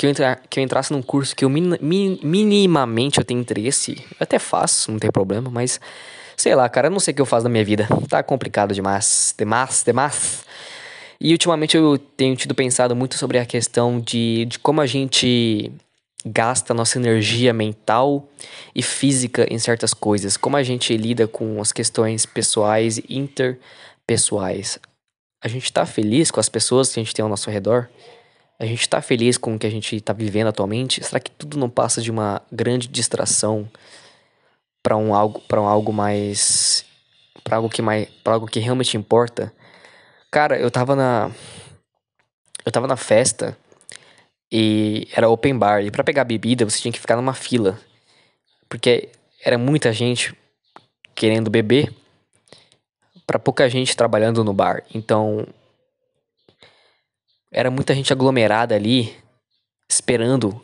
[0.00, 3.38] que, eu entrar, que eu entrasse num curso que eu min, min, minimamente eu tenho
[3.38, 5.78] interesse, eu até faço, não tem problema, mas
[6.40, 7.86] Sei lá, cara, eu não sei o que eu faço na minha vida.
[8.08, 9.34] Tá complicado demais.
[9.36, 10.42] Demais, demais.
[11.20, 15.70] E ultimamente eu tenho tido pensado muito sobre a questão de, de como a gente
[16.24, 18.26] gasta nossa energia mental
[18.74, 24.78] e física em certas coisas, como a gente lida com as questões pessoais e interpessoais.
[25.44, 27.90] A gente tá feliz com as pessoas que a gente tem ao nosso redor?
[28.60, 31.02] A gente tá feliz com o que a gente tá vivendo atualmente?
[31.02, 33.68] Será que tudo não passa de uma grande distração?
[34.82, 36.84] para um algo para um algo mais
[37.44, 39.52] para algo que mais para algo que realmente importa.
[40.30, 41.30] Cara, eu tava na
[42.64, 43.56] eu tava na festa
[44.50, 47.78] e era open bar e para pegar bebida você tinha que ficar numa fila.
[48.68, 49.10] Porque
[49.44, 50.34] era muita gente
[51.14, 51.92] querendo beber
[53.26, 54.82] para pouca gente trabalhando no bar.
[54.94, 55.46] Então
[57.50, 59.14] era muita gente aglomerada ali
[59.88, 60.60] esperando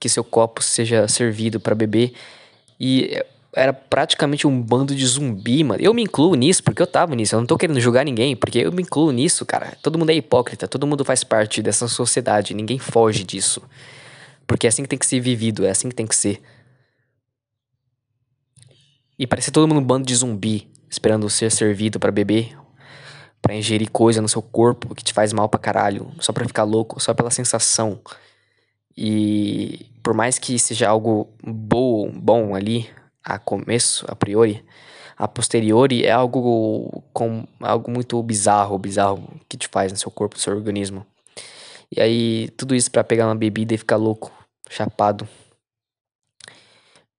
[0.00, 2.12] que seu copo seja servido para beber
[2.78, 3.22] e
[3.54, 5.82] era praticamente um bando de zumbi, mano.
[5.82, 7.34] Eu me incluo nisso porque eu tava nisso.
[7.34, 9.76] Eu não tô querendo julgar ninguém, porque eu me incluo nisso, cara.
[9.82, 13.62] Todo mundo é hipócrita, todo mundo faz parte dessa sociedade, ninguém foge disso.
[14.46, 16.40] Porque é assim que tem que ser vivido, é assim que tem que ser.
[19.18, 22.56] E parece todo mundo um bando de zumbi, esperando ser servido para beber,
[23.42, 26.62] para ingerir coisa no seu corpo que te faz mal pra caralho, só pra ficar
[26.62, 28.00] louco, só pela sensação.
[28.96, 32.88] E por mais que seja algo bom, bom ali,
[33.24, 34.64] a começo, a priori,
[35.18, 40.36] a posteriori é algo com algo muito bizarro, bizarro que te faz no seu corpo,
[40.36, 41.04] no seu organismo.
[41.94, 44.32] E aí tudo isso para pegar uma bebida e ficar louco,
[44.70, 45.28] chapado.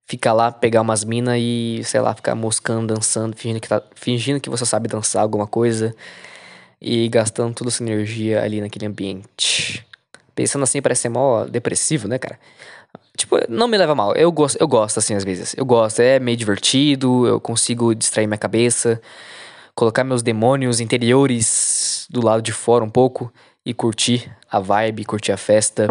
[0.05, 4.39] Ficar lá, pegar umas minas e, sei lá, ficar moscando, dançando, fingindo que, tá, fingindo
[4.39, 5.95] que você sabe dançar alguma coisa
[6.81, 9.85] e gastando toda essa energia ali naquele ambiente.
[10.35, 12.37] Pensando assim, parece ser mó depressivo, né, cara?
[13.15, 14.13] Tipo, não me leva mal.
[14.15, 15.55] Eu gosto, eu gosto assim às vezes.
[15.57, 19.01] Eu gosto, é meio divertido, eu consigo distrair minha cabeça,
[19.75, 23.31] colocar meus demônios interiores do lado de fora um pouco
[23.65, 25.87] e curtir a vibe, curtir a festa.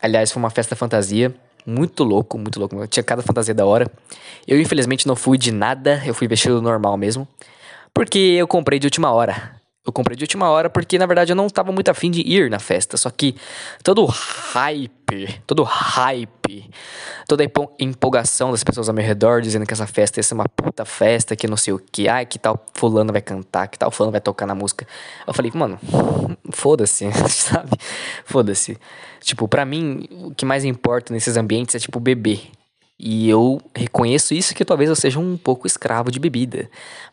[0.00, 1.34] Aliás, foi uma festa fantasia,
[1.66, 2.86] muito louco, muito louco.
[2.86, 3.90] Tinha cada fantasia da hora.
[4.46, 7.26] Eu infelizmente não fui de nada, eu fui vestido normal mesmo,
[7.94, 9.60] porque eu comprei de última hora.
[9.84, 12.48] Eu comprei de última hora porque, na verdade, eu não tava muito afim de ir
[12.48, 12.96] na festa.
[12.96, 13.34] Só que
[13.82, 16.61] todo hype, todo hype,
[17.32, 20.46] toda a empolgação das pessoas ao meu redor dizendo que essa festa ia ser uma
[20.46, 23.90] puta festa, que não sei o que, ai, que tal fulano vai cantar, que tal
[23.90, 24.86] fulano vai tocar na música.
[25.26, 25.80] Eu falei, mano,
[26.52, 27.70] foda-se, sabe?
[28.26, 28.76] Foda-se.
[29.20, 32.50] Tipo, pra mim, o que mais importa nesses ambientes é, tipo, beber.
[33.00, 36.68] E eu reconheço isso que talvez eu seja um pouco escravo de bebida.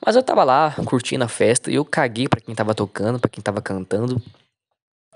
[0.05, 3.29] Mas eu tava lá curtindo a festa e eu caguei para quem tava tocando, para
[3.29, 4.21] quem tava cantando.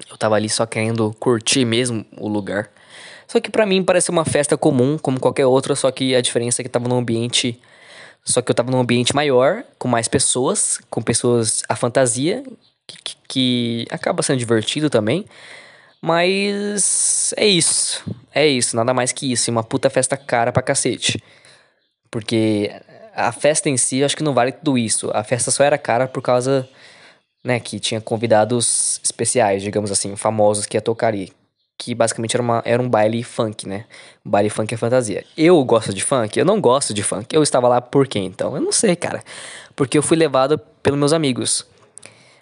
[0.09, 2.71] Eu tava ali só querendo curtir mesmo o lugar.
[3.27, 6.61] Só que para mim parece uma festa comum, como qualquer outra, só que a diferença
[6.61, 7.59] é que tava num ambiente
[8.25, 12.43] só que eu tava num ambiente maior, com mais pessoas, com pessoas a fantasia,
[12.87, 15.25] que, que, que acaba sendo divertido também.
[16.01, 18.03] Mas é isso.
[18.33, 19.51] É isso, nada mais que isso.
[19.51, 21.21] Uma puta festa cara pra cacete.
[22.09, 22.71] Porque
[23.15, 25.11] a festa em si, eu acho que não vale tudo isso.
[25.13, 26.67] A festa só era cara por causa,
[27.43, 31.31] né, que tinha convidados especiais, digamos assim, famosos que ia tocar ali.
[31.77, 33.85] Que basicamente era, uma, era um baile funk, né?
[34.23, 35.25] Baile funk é fantasia.
[35.35, 36.37] Eu gosto de funk?
[36.37, 37.35] Eu não gosto de funk.
[37.35, 38.55] Eu estava lá por quê, então?
[38.55, 39.23] Eu não sei, cara.
[39.75, 41.65] Porque eu fui levado pelos meus amigos.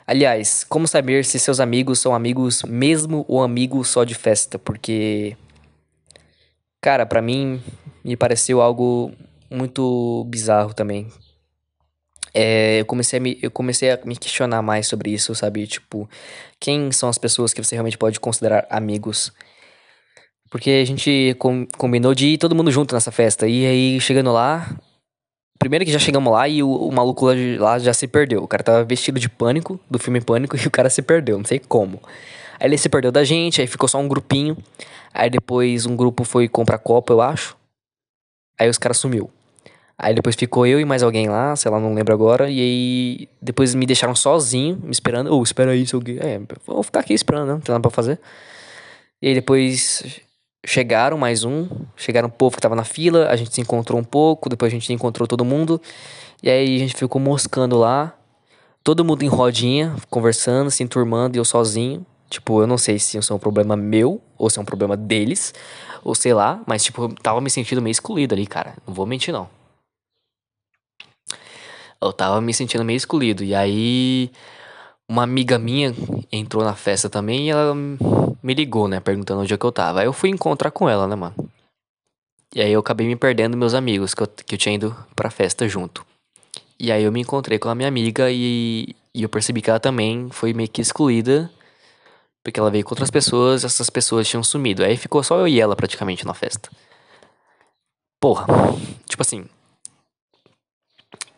[0.06, 4.60] Aliás, como saber se seus amigos são amigos mesmo ou amigos só de festa?
[4.60, 5.38] Porque,
[6.82, 7.62] cara, para mim
[8.04, 9.14] me pareceu algo
[9.50, 11.08] muito bizarro também.
[12.34, 15.68] É, eu, comecei a me, eu comecei a me questionar mais sobre isso, sabe?
[15.68, 16.10] Tipo,
[16.60, 19.32] quem são as pessoas que você realmente pode considerar amigos?
[20.50, 23.48] Porque a gente com, combinou de ir todo mundo junto nessa festa.
[23.48, 24.76] E aí, chegando lá,
[25.62, 28.42] Primeiro que já chegamos lá e o, o maluco lá, lá, já se perdeu.
[28.42, 31.46] O cara tava vestido de pânico, do filme Pânico, e o cara se perdeu, não
[31.46, 32.02] sei como.
[32.60, 34.58] Aí ele se perdeu da gente, aí ficou só um grupinho.
[35.14, 37.56] Aí depois um grupo foi comprar copo, eu acho.
[38.58, 39.30] Aí os caras sumiu.
[40.04, 42.50] Aí depois ficou eu e mais alguém lá, sei lá, não lembro agora.
[42.50, 45.32] E aí depois me deixaram sozinho, me esperando.
[45.32, 47.54] Ô, oh, espera aí, seu É, vou ficar aqui esperando, né?
[47.54, 48.20] Não tem nada pra fazer.
[49.22, 50.20] E aí depois
[50.66, 54.04] chegaram mais um, chegaram um povo que tava na fila, a gente se encontrou um
[54.04, 55.80] pouco, depois a gente encontrou todo mundo,
[56.42, 58.16] e aí a gente ficou moscando lá,
[58.84, 62.06] todo mundo em rodinha, conversando, se enturmando, e eu sozinho.
[62.30, 64.98] Tipo, eu não sei se isso é um problema meu, ou se é um problema
[64.98, 65.54] deles,
[66.04, 69.06] ou sei lá, mas tipo, eu tava me sentindo meio excluído ali, cara, não vou
[69.06, 69.61] mentir não.
[72.02, 74.32] Eu tava me sentindo meio excluído, e aí
[75.12, 75.94] uma amiga minha
[76.32, 79.00] entrou na festa também e ela me ligou, né?
[79.00, 80.00] Perguntando onde é que eu tava.
[80.00, 81.36] Aí eu fui encontrar com ela, né, mano?
[82.56, 85.30] E aí eu acabei me perdendo meus amigos que eu, que eu tinha ido pra
[85.30, 86.06] festa junto.
[86.80, 89.80] E aí eu me encontrei com a minha amiga e, e eu percebi que ela
[89.80, 91.52] também foi meio que excluída.
[92.44, 94.84] Porque ela veio com outras pessoas, essas pessoas tinham sumido.
[94.84, 96.70] Aí ficou só eu e ela praticamente na festa.
[98.20, 98.48] Porra,
[99.08, 99.46] tipo assim.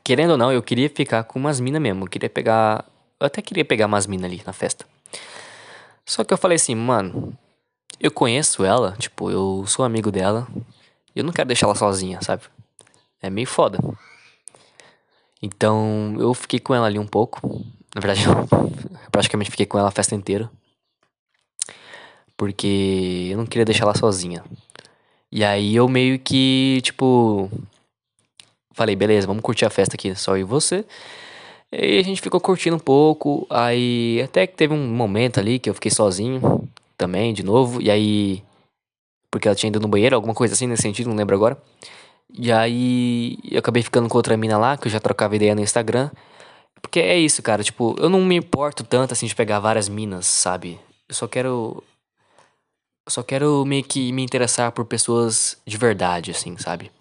[0.04, 2.04] Querendo ou não, eu queria ficar com umas minas mesmo.
[2.04, 2.86] Eu queria pegar
[3.24, 4.86] eu até queria pegar umas minas ali na festa.
[6.06, 7.34] Só que eu falei assim, mano,
[7.98, 10.46] eu conheço ela, tipo, eu sou amigo dela.
[11.16, 12.44] Eu não quero deixar ela sozinha, sabe?
[13.22, 13.80] É meio foda.
[15.42, 17.66] Então, eu fiquei com ela ali um pouco.
[17.96, 20.52] Na verdade, eu praticamente fiquei com ela a festa inteira.
[22.36, 24.44] Porque eu não queria deixar ela sozinha.
[25.32, 27.50] E aí eu meio que, tipo.
[28.74, 30.84] Falei, beleza, vamos curtir a festa aqui, só eu e você.
[31.72, 33.48] E a gente ficou curtindo um pouco.
[33.50, 36.68] Aí até que teve um momento ali que eu fiquei sozinho
[36.98, 37.82] também, de novo.
[37.82, 38.44] E aí.
[39.32, 41.58] Porque ela tinha ido no banheiro, alguma coisa assim nesse sentido, não lembro agora.
[42.32, 45.62] E aí eu acabei ficando com outra mina lá, que eu já trocava ideia no
[45.62, 46.12] Instagram.
[46.82, 50.28] Porque é isso, cara, tipo, eu não me importo tanto assim de pegar várias minas,
[50.28, 50.80] sabe?
[51.10, 51.84] Eu só quero.
[53.06, 56.92] Eu só quero meio que me interessar por pessoas de verdade, assim, sabe?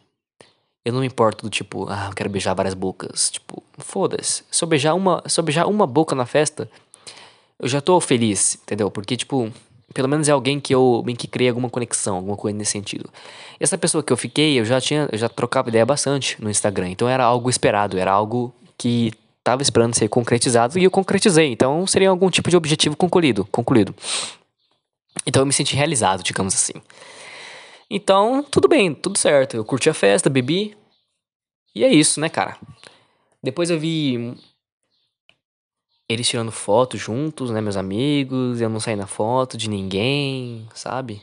[0.85, 3.31] Eu não me importo do tipo, ah, eu quero beijar várias bocas.
[3.31, 4.43] Tipo, foda-se.
[4.51, 6.69] Se eu beijar uma, se eu beijar uma boca na festa,
[7.59, 8.91] eu já tô feliz, entendeu?
[8.91, 9.53] Porque, tipo,
[9.93, 13.09] pelo menos é alguém que eu bem que criei alguma conexão, alguma coisa nesse sentido.
[13.61, 16.91] Essa pessoa que eu fiquei, eu já tinha, eu já trocava ideia bastante no Instagram.
[16.91, 19.13] Então era algo esperado, era algo que
[19.45, 21.53] tava esperando ser concretizado e eu concretizei.
[21.53, 23.95] Então seria algum tipo de objetivo concluído, concluído.
[25.27, 26.75] Então eu me senti realizado, digamos assim.
[27.95, 29.55] Então, tudo bem, tudo certo.
[29.55, 30.75] Eu curti a festa, bebi.
[31.75, 32.59] E é isso, né, cara?
[33.43, 34.35] Depois eu vi
[36.09, 38.63] eles tirando foto juntos, né, meus amigos.
[38.63, 41.21] Eu não saí na foto de ninguém, sabe?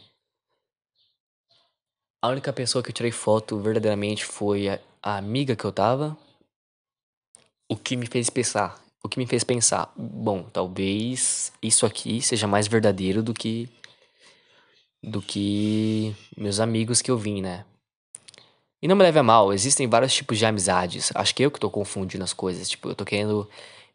[2.21, 6.15] A única pessoa que eu tirei foto verdadeiramente foi a, a amiga que eu tava.
[7.67, 12.45] O que me fez pensar, o que me fez pensar, bom, talvez isso aqui seja
[12.45, 13.67] mais verdadeiro do que
[15.03, 17.65] do que meus amigos que eu vim, né?
[18.81, 21.11] E não me leve a mal, existem vários tipos de amizades.
[21.13, 22.69] Acho que eu que tô confundindo as coisas.
[22.69, 23.47] Tipo, eu tô querendo.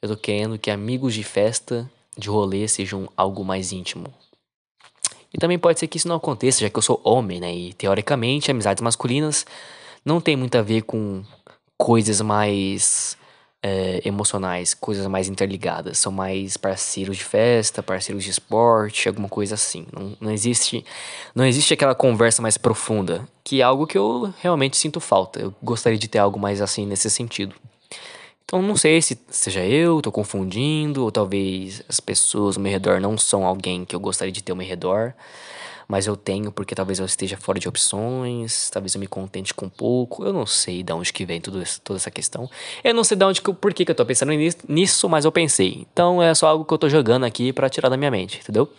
[0.02, 4.12] Eu tô querendo que amigos de festa, de rolê, sejam algo mais íntimo.
[5.32, 7.55] E também pode ser que isso não aconteça, já que eu sou homem, né?
[7.55, 9.46] E teoricamente, amizades masculinas
[10.05, 11.24] não tem muito a ver com
[11.78, 13.16] coisas mais
[13.66, 15.96] é, emocionais, coisas mais interligadas.
[15.96, 19.86] São mais parceiros de festa, parceiros de esporte, alguma coisa assim.
[19.90, 20.84] Não, não, existe,
[21.34, 25.40] não existe aquela conversa mais profunda, que é algo que eu realmente sinto falta.
[25.40, 27.54] Eu gostaria de ter algo mais assim nesse sentido.
[28.44, 33.00] Então não sei se seja eu, tô confundindo, ou talvez as pessoas ao meu redor
[33.00, 35.14] não são alguém que eu gostaria de ter ao meu redor
[35.89, 39.68] mas eu tenho porque talvez eu esteja fora de opções, talvez eu me contente com
[39.68, 40.24] pouco.
[40.24, 42.49] Eu não sei de onde que vem tudo isso, toda essa questão.
[42.82, 44.32] Eu não sei de onde que, por que, que eu tô pensando
[44.68, 45.87] nisso, mas eu pensei.
[45.93, 48.70] Então é só algo que eu tô jogando aqui para tirar da minha mente, entendeu?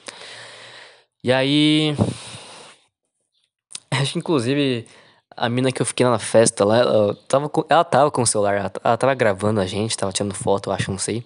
[1.23, 1.95] E aí.
[3.91, 4.85] Acho que inclusive
[5.37, 8.27] a mina que eu fiquei na festa lá, ela tava com, ela tava com o
[8.27, 11.25] celular, ela, ela tava gravando a gente, tava tirando foto, eu acho, não sei.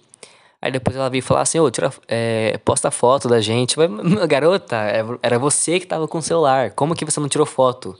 [0.62, 3.78] Aí depois ela veio falar assim, ô, tira, é, posta foto da gente.
[3.78, 6.72] Mas, garota, é, era você que tava com o celular.
[6.72, 7.96] Como que você não tirou foto?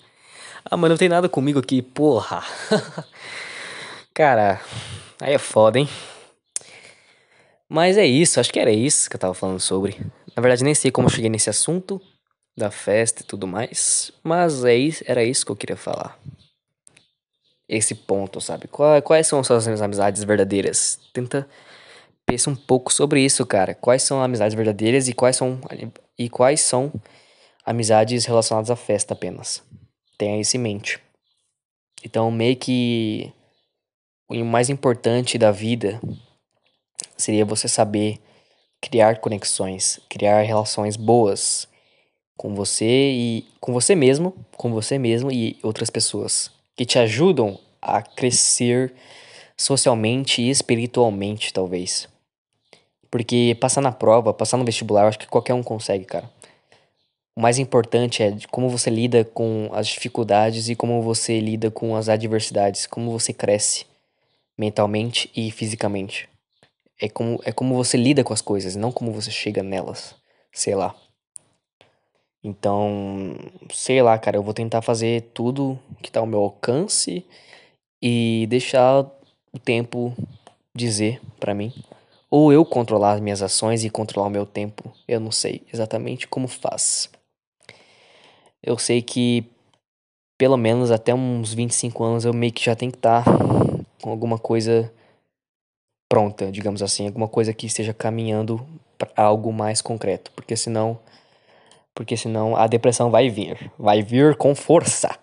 [0.64, 2.42] Ah, mas não tem nada comigo aqui, porra.
[4.12, 4.61] Cara,
[5.20, 5.88] aí é foda, hein?
[7.66, 9.96] Mas é isso, acho que era isso que eu tava falando sobre.
[10.36, 12.00] Na verdade, nem sei como eu cheguei nesse assunto
[12.56, 14.12] da festa e tudo mais.
[14.22, 16.18] Mas é isso, era isso que eu queria falar.
[17.68, 18.68] Esse ponto, sabe?
[18.68, 20.98] Quais são as suas amizades verdadeiras?
[21.12, 21.48] Tenta
[22.31, 23.74] pensa um pouco sobre isso, cara.
[23.74, 25.59] Quais são amizades verdadeiras e quais são
[26.16, 26.93] e quais são
[27.64, 29.62] amizades relacionadas à festa apenas.
[30.16, 31.01] Tenha isso em mente.
[32.05, 33.33] Então, meio que
[34.28, 36.01] o mais importante da vida
[37.16, 38.18] seria você saber
[38.81, 41.68] criar conexões, criar relações boas
[42.37, 47.59] com você e com você mesmo, com você mesmo e outras pessoas que te ajudam
[47.83, 48.95] a crescer
[49.57, 52.09] socialmente e espiritualmente, talvez.
[53.11, 56.30] Porque passar na prova, passar no vestibular, eu acho que qualquer um consegue, cara.
[57.36, 61.96] O mais importante é como você lida com as dificuldades e como você lida com
[61.96, 63.86] as adversidades, como você cresce
[64.58, 66.28] mentalmente e fisicamente.
[67.00, 70.14] É como, é como você lida com as coisas, não como você chega nelas.
[70.52, 70.94] Sei lá.
[72.44, 73.36] Então,
[73.72, 77.24] sei lá, cara, eu vou tentar fazer tudo que tá ao meu alcance
[78.02, 79.06] e deixar
[79.52, 80.14] o tempo
[80.74, 81.72] dizer para mim
[82.31, 84.93] ou eu controlar as minhas ações e controlar o meu tempo.
[85.09, 87.11] Eu não sei exatamente como faz.
[88.62, 89.45] Eu sei que
[90.39, 93.31] pelo menos até uns 25 anos eu meio que já tenho que estar tá
[94.01, 94.91] com alguma coisa
[96.09, 98.66] pronta, digamos assim, alguma coisa que esteja caminhando
[98.97, 100.99] para algo mais concreto, porque senão
[101.95, 105.18] porque senão a depressão vai vir, vai vir com força.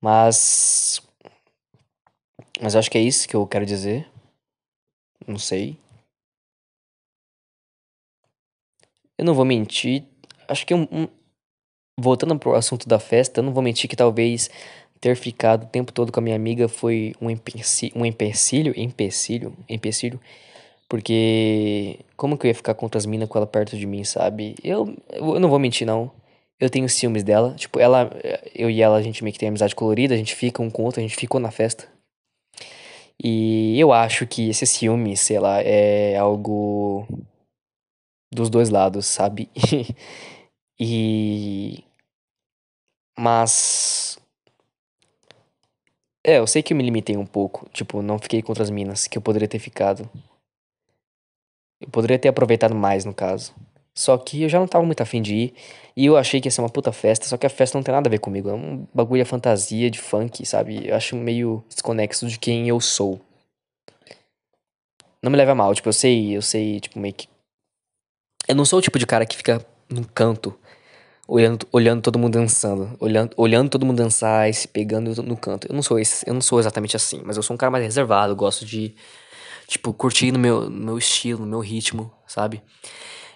[0.00, 1.02] Mas
[2.60, 4.08] mas acho que é isso que eu quero dizer.
[5.26, 5.78] Não sei.
[9.18, 10.04] Eu não vou mentir.
[10.48, 11.08] Acho que um, um,
[11.98, 14.50] voltando pro assunto da festa, eu não vou mentir que talvez
[15.00, 19.54] ter ficado o tempo todo com a minha amiga foi um, empecilho, um empecilho, empecilho,
[19.68, 20.20] empecilho,
[20.88, 24.54] porque como que eu ia ficar com outras minas com ela perto de mim, sabe?
[24.62, 26.10] Eu, eu não vou mentir, não.
[26.58, 27.54] Eu tenho ciúmes dela.
[27.56, 28.10] Tipo, ela,
[28.54, 30.82] eu e ela, a gente meio que tem amizade colorida, a gente fica um com
[30.82, 31.86] o outro, a gente ficou na festa.
[33.22, 37.06] E eu acho que esse ciúme, sei lá, é algo
[38.34, 39.50] dos dois lados, sabe?
[40.78, 41.84] e.
[43.18, 44.18] Mas.
[46.26, 47.68] É, eu sei que eu me limitei um pouco.
[47.70, 50.08] Tipo, não fiquei com outras minas que eu poderia ter ficado.
[51.80, 53.54] Eu poderia ter aproveitado mais, no caso.
[53.94, 55.54] Só que eu já não tava muito afim de ir.
[55.96, 57.94] E eu achei que ia ser uma puta festa, só que a festa não tem
[57.94, 58.48] nada a ver comigo.
[58.48, 60.88] É um bagulho de fantasia, de funk, sabe?
[60.88, 63.20] Eu acho meio desconexo de quem eu sou.
[65.22, 67.28] Não me leva a mal, tipo, eu sei, eu sei, tipo, meio que.
[68.46, 70.58] Eu não sou o tipo de cara que fica num canto,
[71.26, 75.66] olhando, olhando todo mundo dançando, olhando, olhando todo mundo dançar e se pegando no canto.
[75.68, 77.84] Eu não sou esse, eu não sou exatamente assim, mas eu sou um cara mais
[77.84, 78.94] reservado, gosto de,
[79.66, 82.62] tipo, curtir no meu, no meu estilo, no meu ritmo, sabe?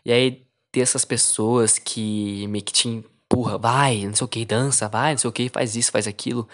[0.05, 4.45] E aí ter essas pessoas que meio que te empurra, vai, não sei o que,
[4.45, 6.49] dança, vai, não sei o que, faz isso, faz aquilo.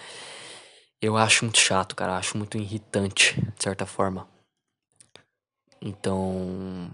[1.01, 4.27] Eu acho muito chato, cara, acho muito irritante, de certa forma.
[5.81, 6.91] Então,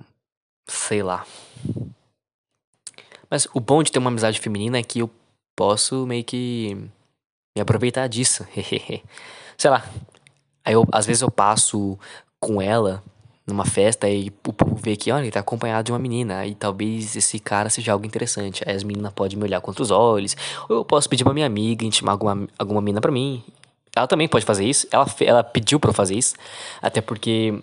[0.66, 1.26] sei lá.
[3.30, 5.11] Mas o bom de ter uma amizade feminina é que eu
[5.56, 6.74] posso meio que
[7.56, 8.46] me aproveitar disso.
[9.56, 9.88] sei lá.
[10.64, 11.98] Aí eu, às vezes eu passo
[12.40, 13.02] com ela
[13.46, 16.54] numa festa e o povo vê que, olha, ele tá acompanhado de uma menina, e
[16.54, 18.62] talvez esse cara seja algo interessante.
[18.66, 20.36] Aí as meninas podem me olhar contra os olhos,
[20.68, 23.42] ou eu posso pedir pra minha amiga intimar alguma, alguma menina pra mim.
[23.94, 26.34] Ela também pode fazer isso, ela, ela pediu pra eu fazer isso,
[26.80, 27.61] até porque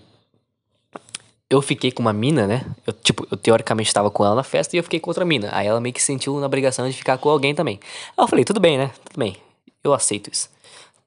[1.50, 2.66] eu fiquei com uma mina, né?
[2.86, 5.50] Eu, tipo, eu teoricamente estava com ela na festa e eu fiquei com outra mina.
[5.52, 7.80] Aí ela meio que sentiu na obrigação de ficar com alguém também.
[8.18, 8.92] Aí eu falei, tudo bem, né?
[9.06, 9.38] Tudo bem.
[9.84, 10.50] Eu aceito isso.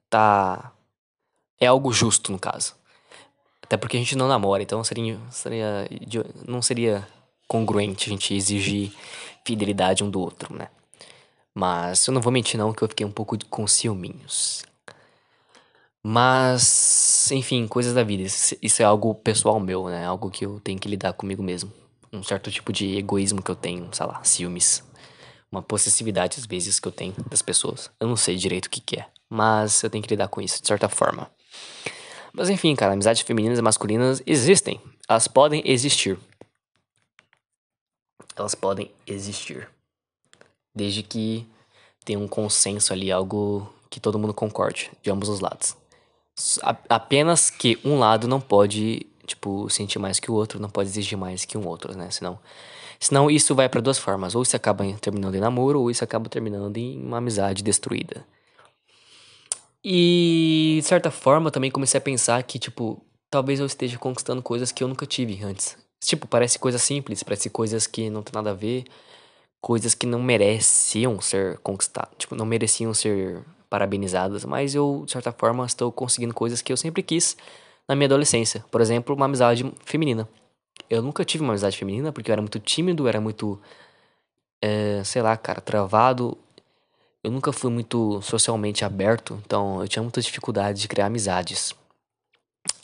[0.09, 0.71] Tá.
[1.59, 2.73] É algo justo, no caso.
[3.61, 5.87] Até porque a gente não namora, então seria, seria
[6.47, 7.07] não seria
[7.47, 8.91] congruente a gente exigir
[9.45, 10.67] fidelidade um do outro, né?
[11.53, 14.63] Mas eu não vou mentir não que eu fiquei um pouco com ciúminhos.
[16.03, 18.23] Mas, enfim, coisas da vida.
[18.23, 20.05] Isso é algo pessoal meu, né?
[20.05, 21.71] Algo que eu tenho que lidar comigo mesmo.
[22.11, 24.83] Um certo tipo de egoísmo que eu tenho, sei lá, ciúmes.
[25.51, 27.91] Uma possessividade às vezes que eu tenho das pessoas.
[27.99, 30.61] Eu não sei direito o que, que é, mas eu tenho que lidar com isso
[30.61, 31.29] de certa forma.
[32.33, 34.81] Mas enfim, cara, amizades femininas e masculinas existem.
[35.07, 36.17] Elas podem existir.
[38.35, 39.69] Elas podem existir.
[40.73, 41.45] Desde que
[42.05, 45.75] tenha um consenso ali, algo que todo mundo concorde, de ambos os lados.
[46.89, 51.17] Apenas que um lado não pode, tipo, sentir mais que o outro, não pode exigir
[51.17, 52.09] mais que um outro, né?
[52.11, 52.39] Senão,
[52.99, 54.35] senão isso vai para duas formas.
[54.35, 58.25] Ou isso acaba terminando em namoro, ou isso acaba terminando em uma amizade destruída.
[59.83, 64.71] E, de certa forma, também comecei a pensar que, tipo, talvez eu esteja conquistando coisas
[64.71, 65.77] que eu nunca tive antes.
[66.03, 68.85] Tipo, parece coisa simples, parece coisas que não tem nada a ver,
[69.61, 75.31] coisas que não mereciam ser conquistadas, tipo, não mereciam ser parabenizadas, mas eu, de certa
[75.31, 77.35] forma, estou conseguindo coisas que eu sempre quis
[77.87, 78.63] na minha adolescência.
[78.69, 80.27] Por exemplo, uma amizade feminina.
[80.89, 83.59] Eu nunca tive uma amizade feminina porque eu era muito tímido, era muito,
[84.61, 86.37] é, sei lá, cara, travado
[87.23, 91.75] eu nunca fui muito socialmente aberto, então eu tinha muita dificuldade de criar amizades.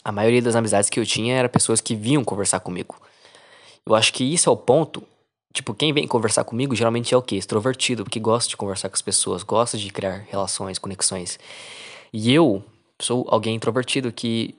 [0.04, 3.00] A maioria das amizades que eu tinha era pessoas que vinham conversar comigo.
[3.84, 5.02] Eu acho que isso é o ponto.
[5.52, 7.36] Tipo, quem vem conversar comigo geralmente é o quê?
[7.36, 11.38] Extrovertido, porque gosta de conversar com as pessoas, gosta de criar relações, conexões.
[12.12, 12.62] E eu
[13.00, 14.54] sou alguém introvertido que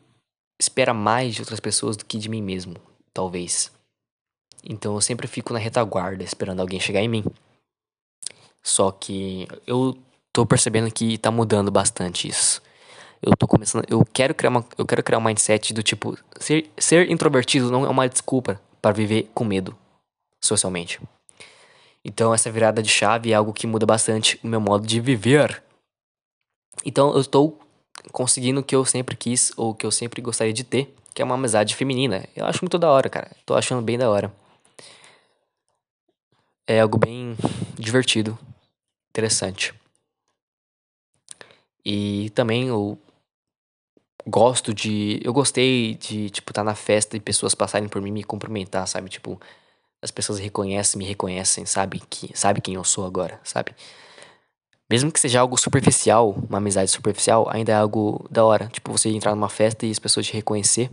[0.60, 2.76] espera mais de outras pessoas do que de mim mesmo,
[3.14, 3.72] talvez.
[4.64, 7.24] Então eu sempre fico na retaguarda esperando alguém chegar em mim.
[8.62, 9.98] Só que eu
[10.34, 12.62] tô percebendo que tá mudando bastante isso.
[13.22, 16.70] Eu tô começando, eu quero criar uma, eu quero criar um mindset do tipo ser,
[16.78, 19.76] ser introvertido não é uma desculpa para viver com medo
[20.42, 21.00] socialmente.
[22.04, 25.64] Então essa virada de chave é algo que muda bastante o meu modo de viver.
[26.86, 27.60] Então eu estou
[28.12, 31.26] conseguindo o que eu sempre quis ou que eu sempre gostaria de ter, que é
[31.26, 32.26] uma amizade feminina.
[32.36, 33.32] Eu acho muito da hora, cara.
[33.46, 34.34] Tô achando bem da hora.
[36.68, 37.36] É algo bem
[37.78, 38.38] divertido
[39.10, 39.74] interessante.
[41.84, 42.98] E também eu
[44.28, 45.20] gosto de.
[45.24, 48.24] Eu gostei de, tipo, estar tá na festa e pessoas passarem por mim e me
[48.24, 49.10] cumprimentar, sabe?
[49.10, 49.40] Tipo,
[50.02, 52.02] as pessoas reconhecem, me reconhecem, sabe?
[52.10, 53.76] Que, sabe quem eu sou agora, sabe?
[54.90, 58.68] Mesmo que seja algo superficial, uma amizade superficial, ainda é algo da hora.
[58.68, 60.90] Tipo, você entrar numa festa e as pessoas te reconhecer,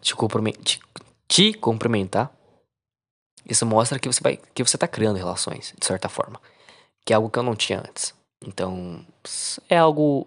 [0.00, 0.14] te,
[0.64, 0.80] te,
[1.28, 2.30] te cumprimentar.
[3.48, 6.40] Isso mostra que você vai que você tá criando relações, de certa forma
[7.06, 8.12] que é algo que eu não tinha antes.
[8.44, 9.06] Então,
[9.70, 10.26] é algo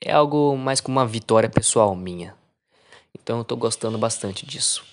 [0.00, 2.34] é algo mais como uma vitória pessoal minha.
[3.12, 4.84] Então eu tô gostando bastante disso.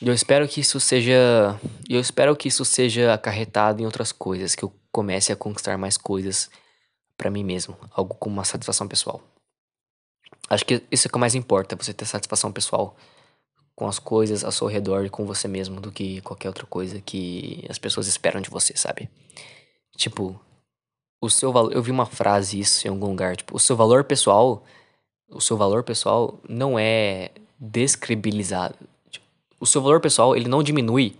[0.00, 4.64] Eu espero que isso seja, eu espero que isso seja acarretado em outras coisas, que
[4.64, 6.50] eu comece a conquistar mais coisas
[7.16, 9.22] para mim mesmo, algo como uma satisfação pessoal.
[10.50, 12.96] Acho que isso é o que mais importa, você ter satisfação pessoal
[13.74, 17.00] com as coisas ao seu redor e com você mesmo do que qualquer outra coisa
[17.00, 19.08] que as pessoas esperam de você, sabe?
[19.96, 20.38] Tipo,
[21.20, 24.04] o seu valor, eu vi uma frase isso em algum lugar, tipo, o seu valor
[24.04, 24.64] pessoal,
[25.28, 28.76] o seu valor pessoal não é descredibilizado.
[29.58, 31.16] O seu valor pessoal, ele não diminui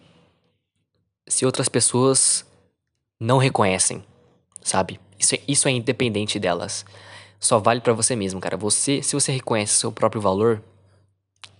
[1.26, 2.44] se outras pessoas
[3.18, 4.04] não reconhecem,
[4.62, 5.00] sabe?
[5.18, 6.84] Isso é, isso é independente delas.
[7.40, 8.56] Só vale para você mesmo, cara.
[8.56, 10.62] Você, se você reconhece seu próprio valor,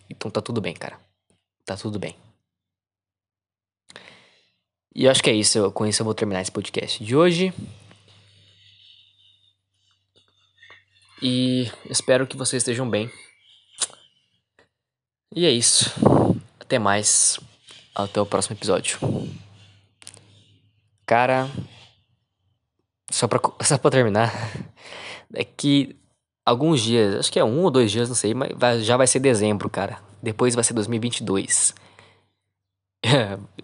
[0.09, 0.99] então tá tudo bem, cara.
[1.65, 2.17] Tá tudo bem.
[4.95, 5.71] E eu acho que é isso.
[5.73, 7.53] Com isso eu vou terminar esse podcast de hoje.
[11.21, 13.11] E espero que vocês estejam bem.
[15.35, 15.91] E é isso.
[16.65, 17.39] Até mais.
[17.95, 18.99] Até o próximo episódio.
[21.07, 21.49] Cara,
[23.11, 24.33] só pra, só pra terminar,
[25.35, 25.95] é que
[26.45, 29.07] alguns dias, acho que é um ou dois dias, não sei, mas vai, já vai
[29.07, 29.99] ser dezembro, cara.
[30.23, 31.75] Depois vai ser 2022.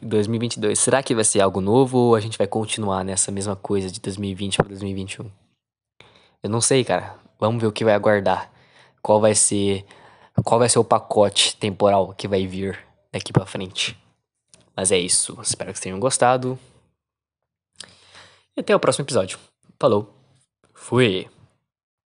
[0.02, 0.78] 2022.
[0.78, 3.98] Será que vai ser algo novo ou a gente vai continuar nessa mesma coisa de
[4.00, 5.30] 2020 para 2021?
[6.42, 7.16] Eu não sei, cara.
[7.38, 8.50] Vamos ver o que vai aguardar.
[9.02, 9.86] Qual vai ser
[10.44, 12.78] qual vai ser o pacote temporal que vai vir
[13.12, 13.96] daqui para frente.
[14.76, 15.38] Mas é isso.
[15.42, 16.58] Espero que vocês tenham gostado.
[18.56, 19.38] E até o próximo episódio.
[19.78, 20.14] Falou.
[20.74, 21.28] Fui.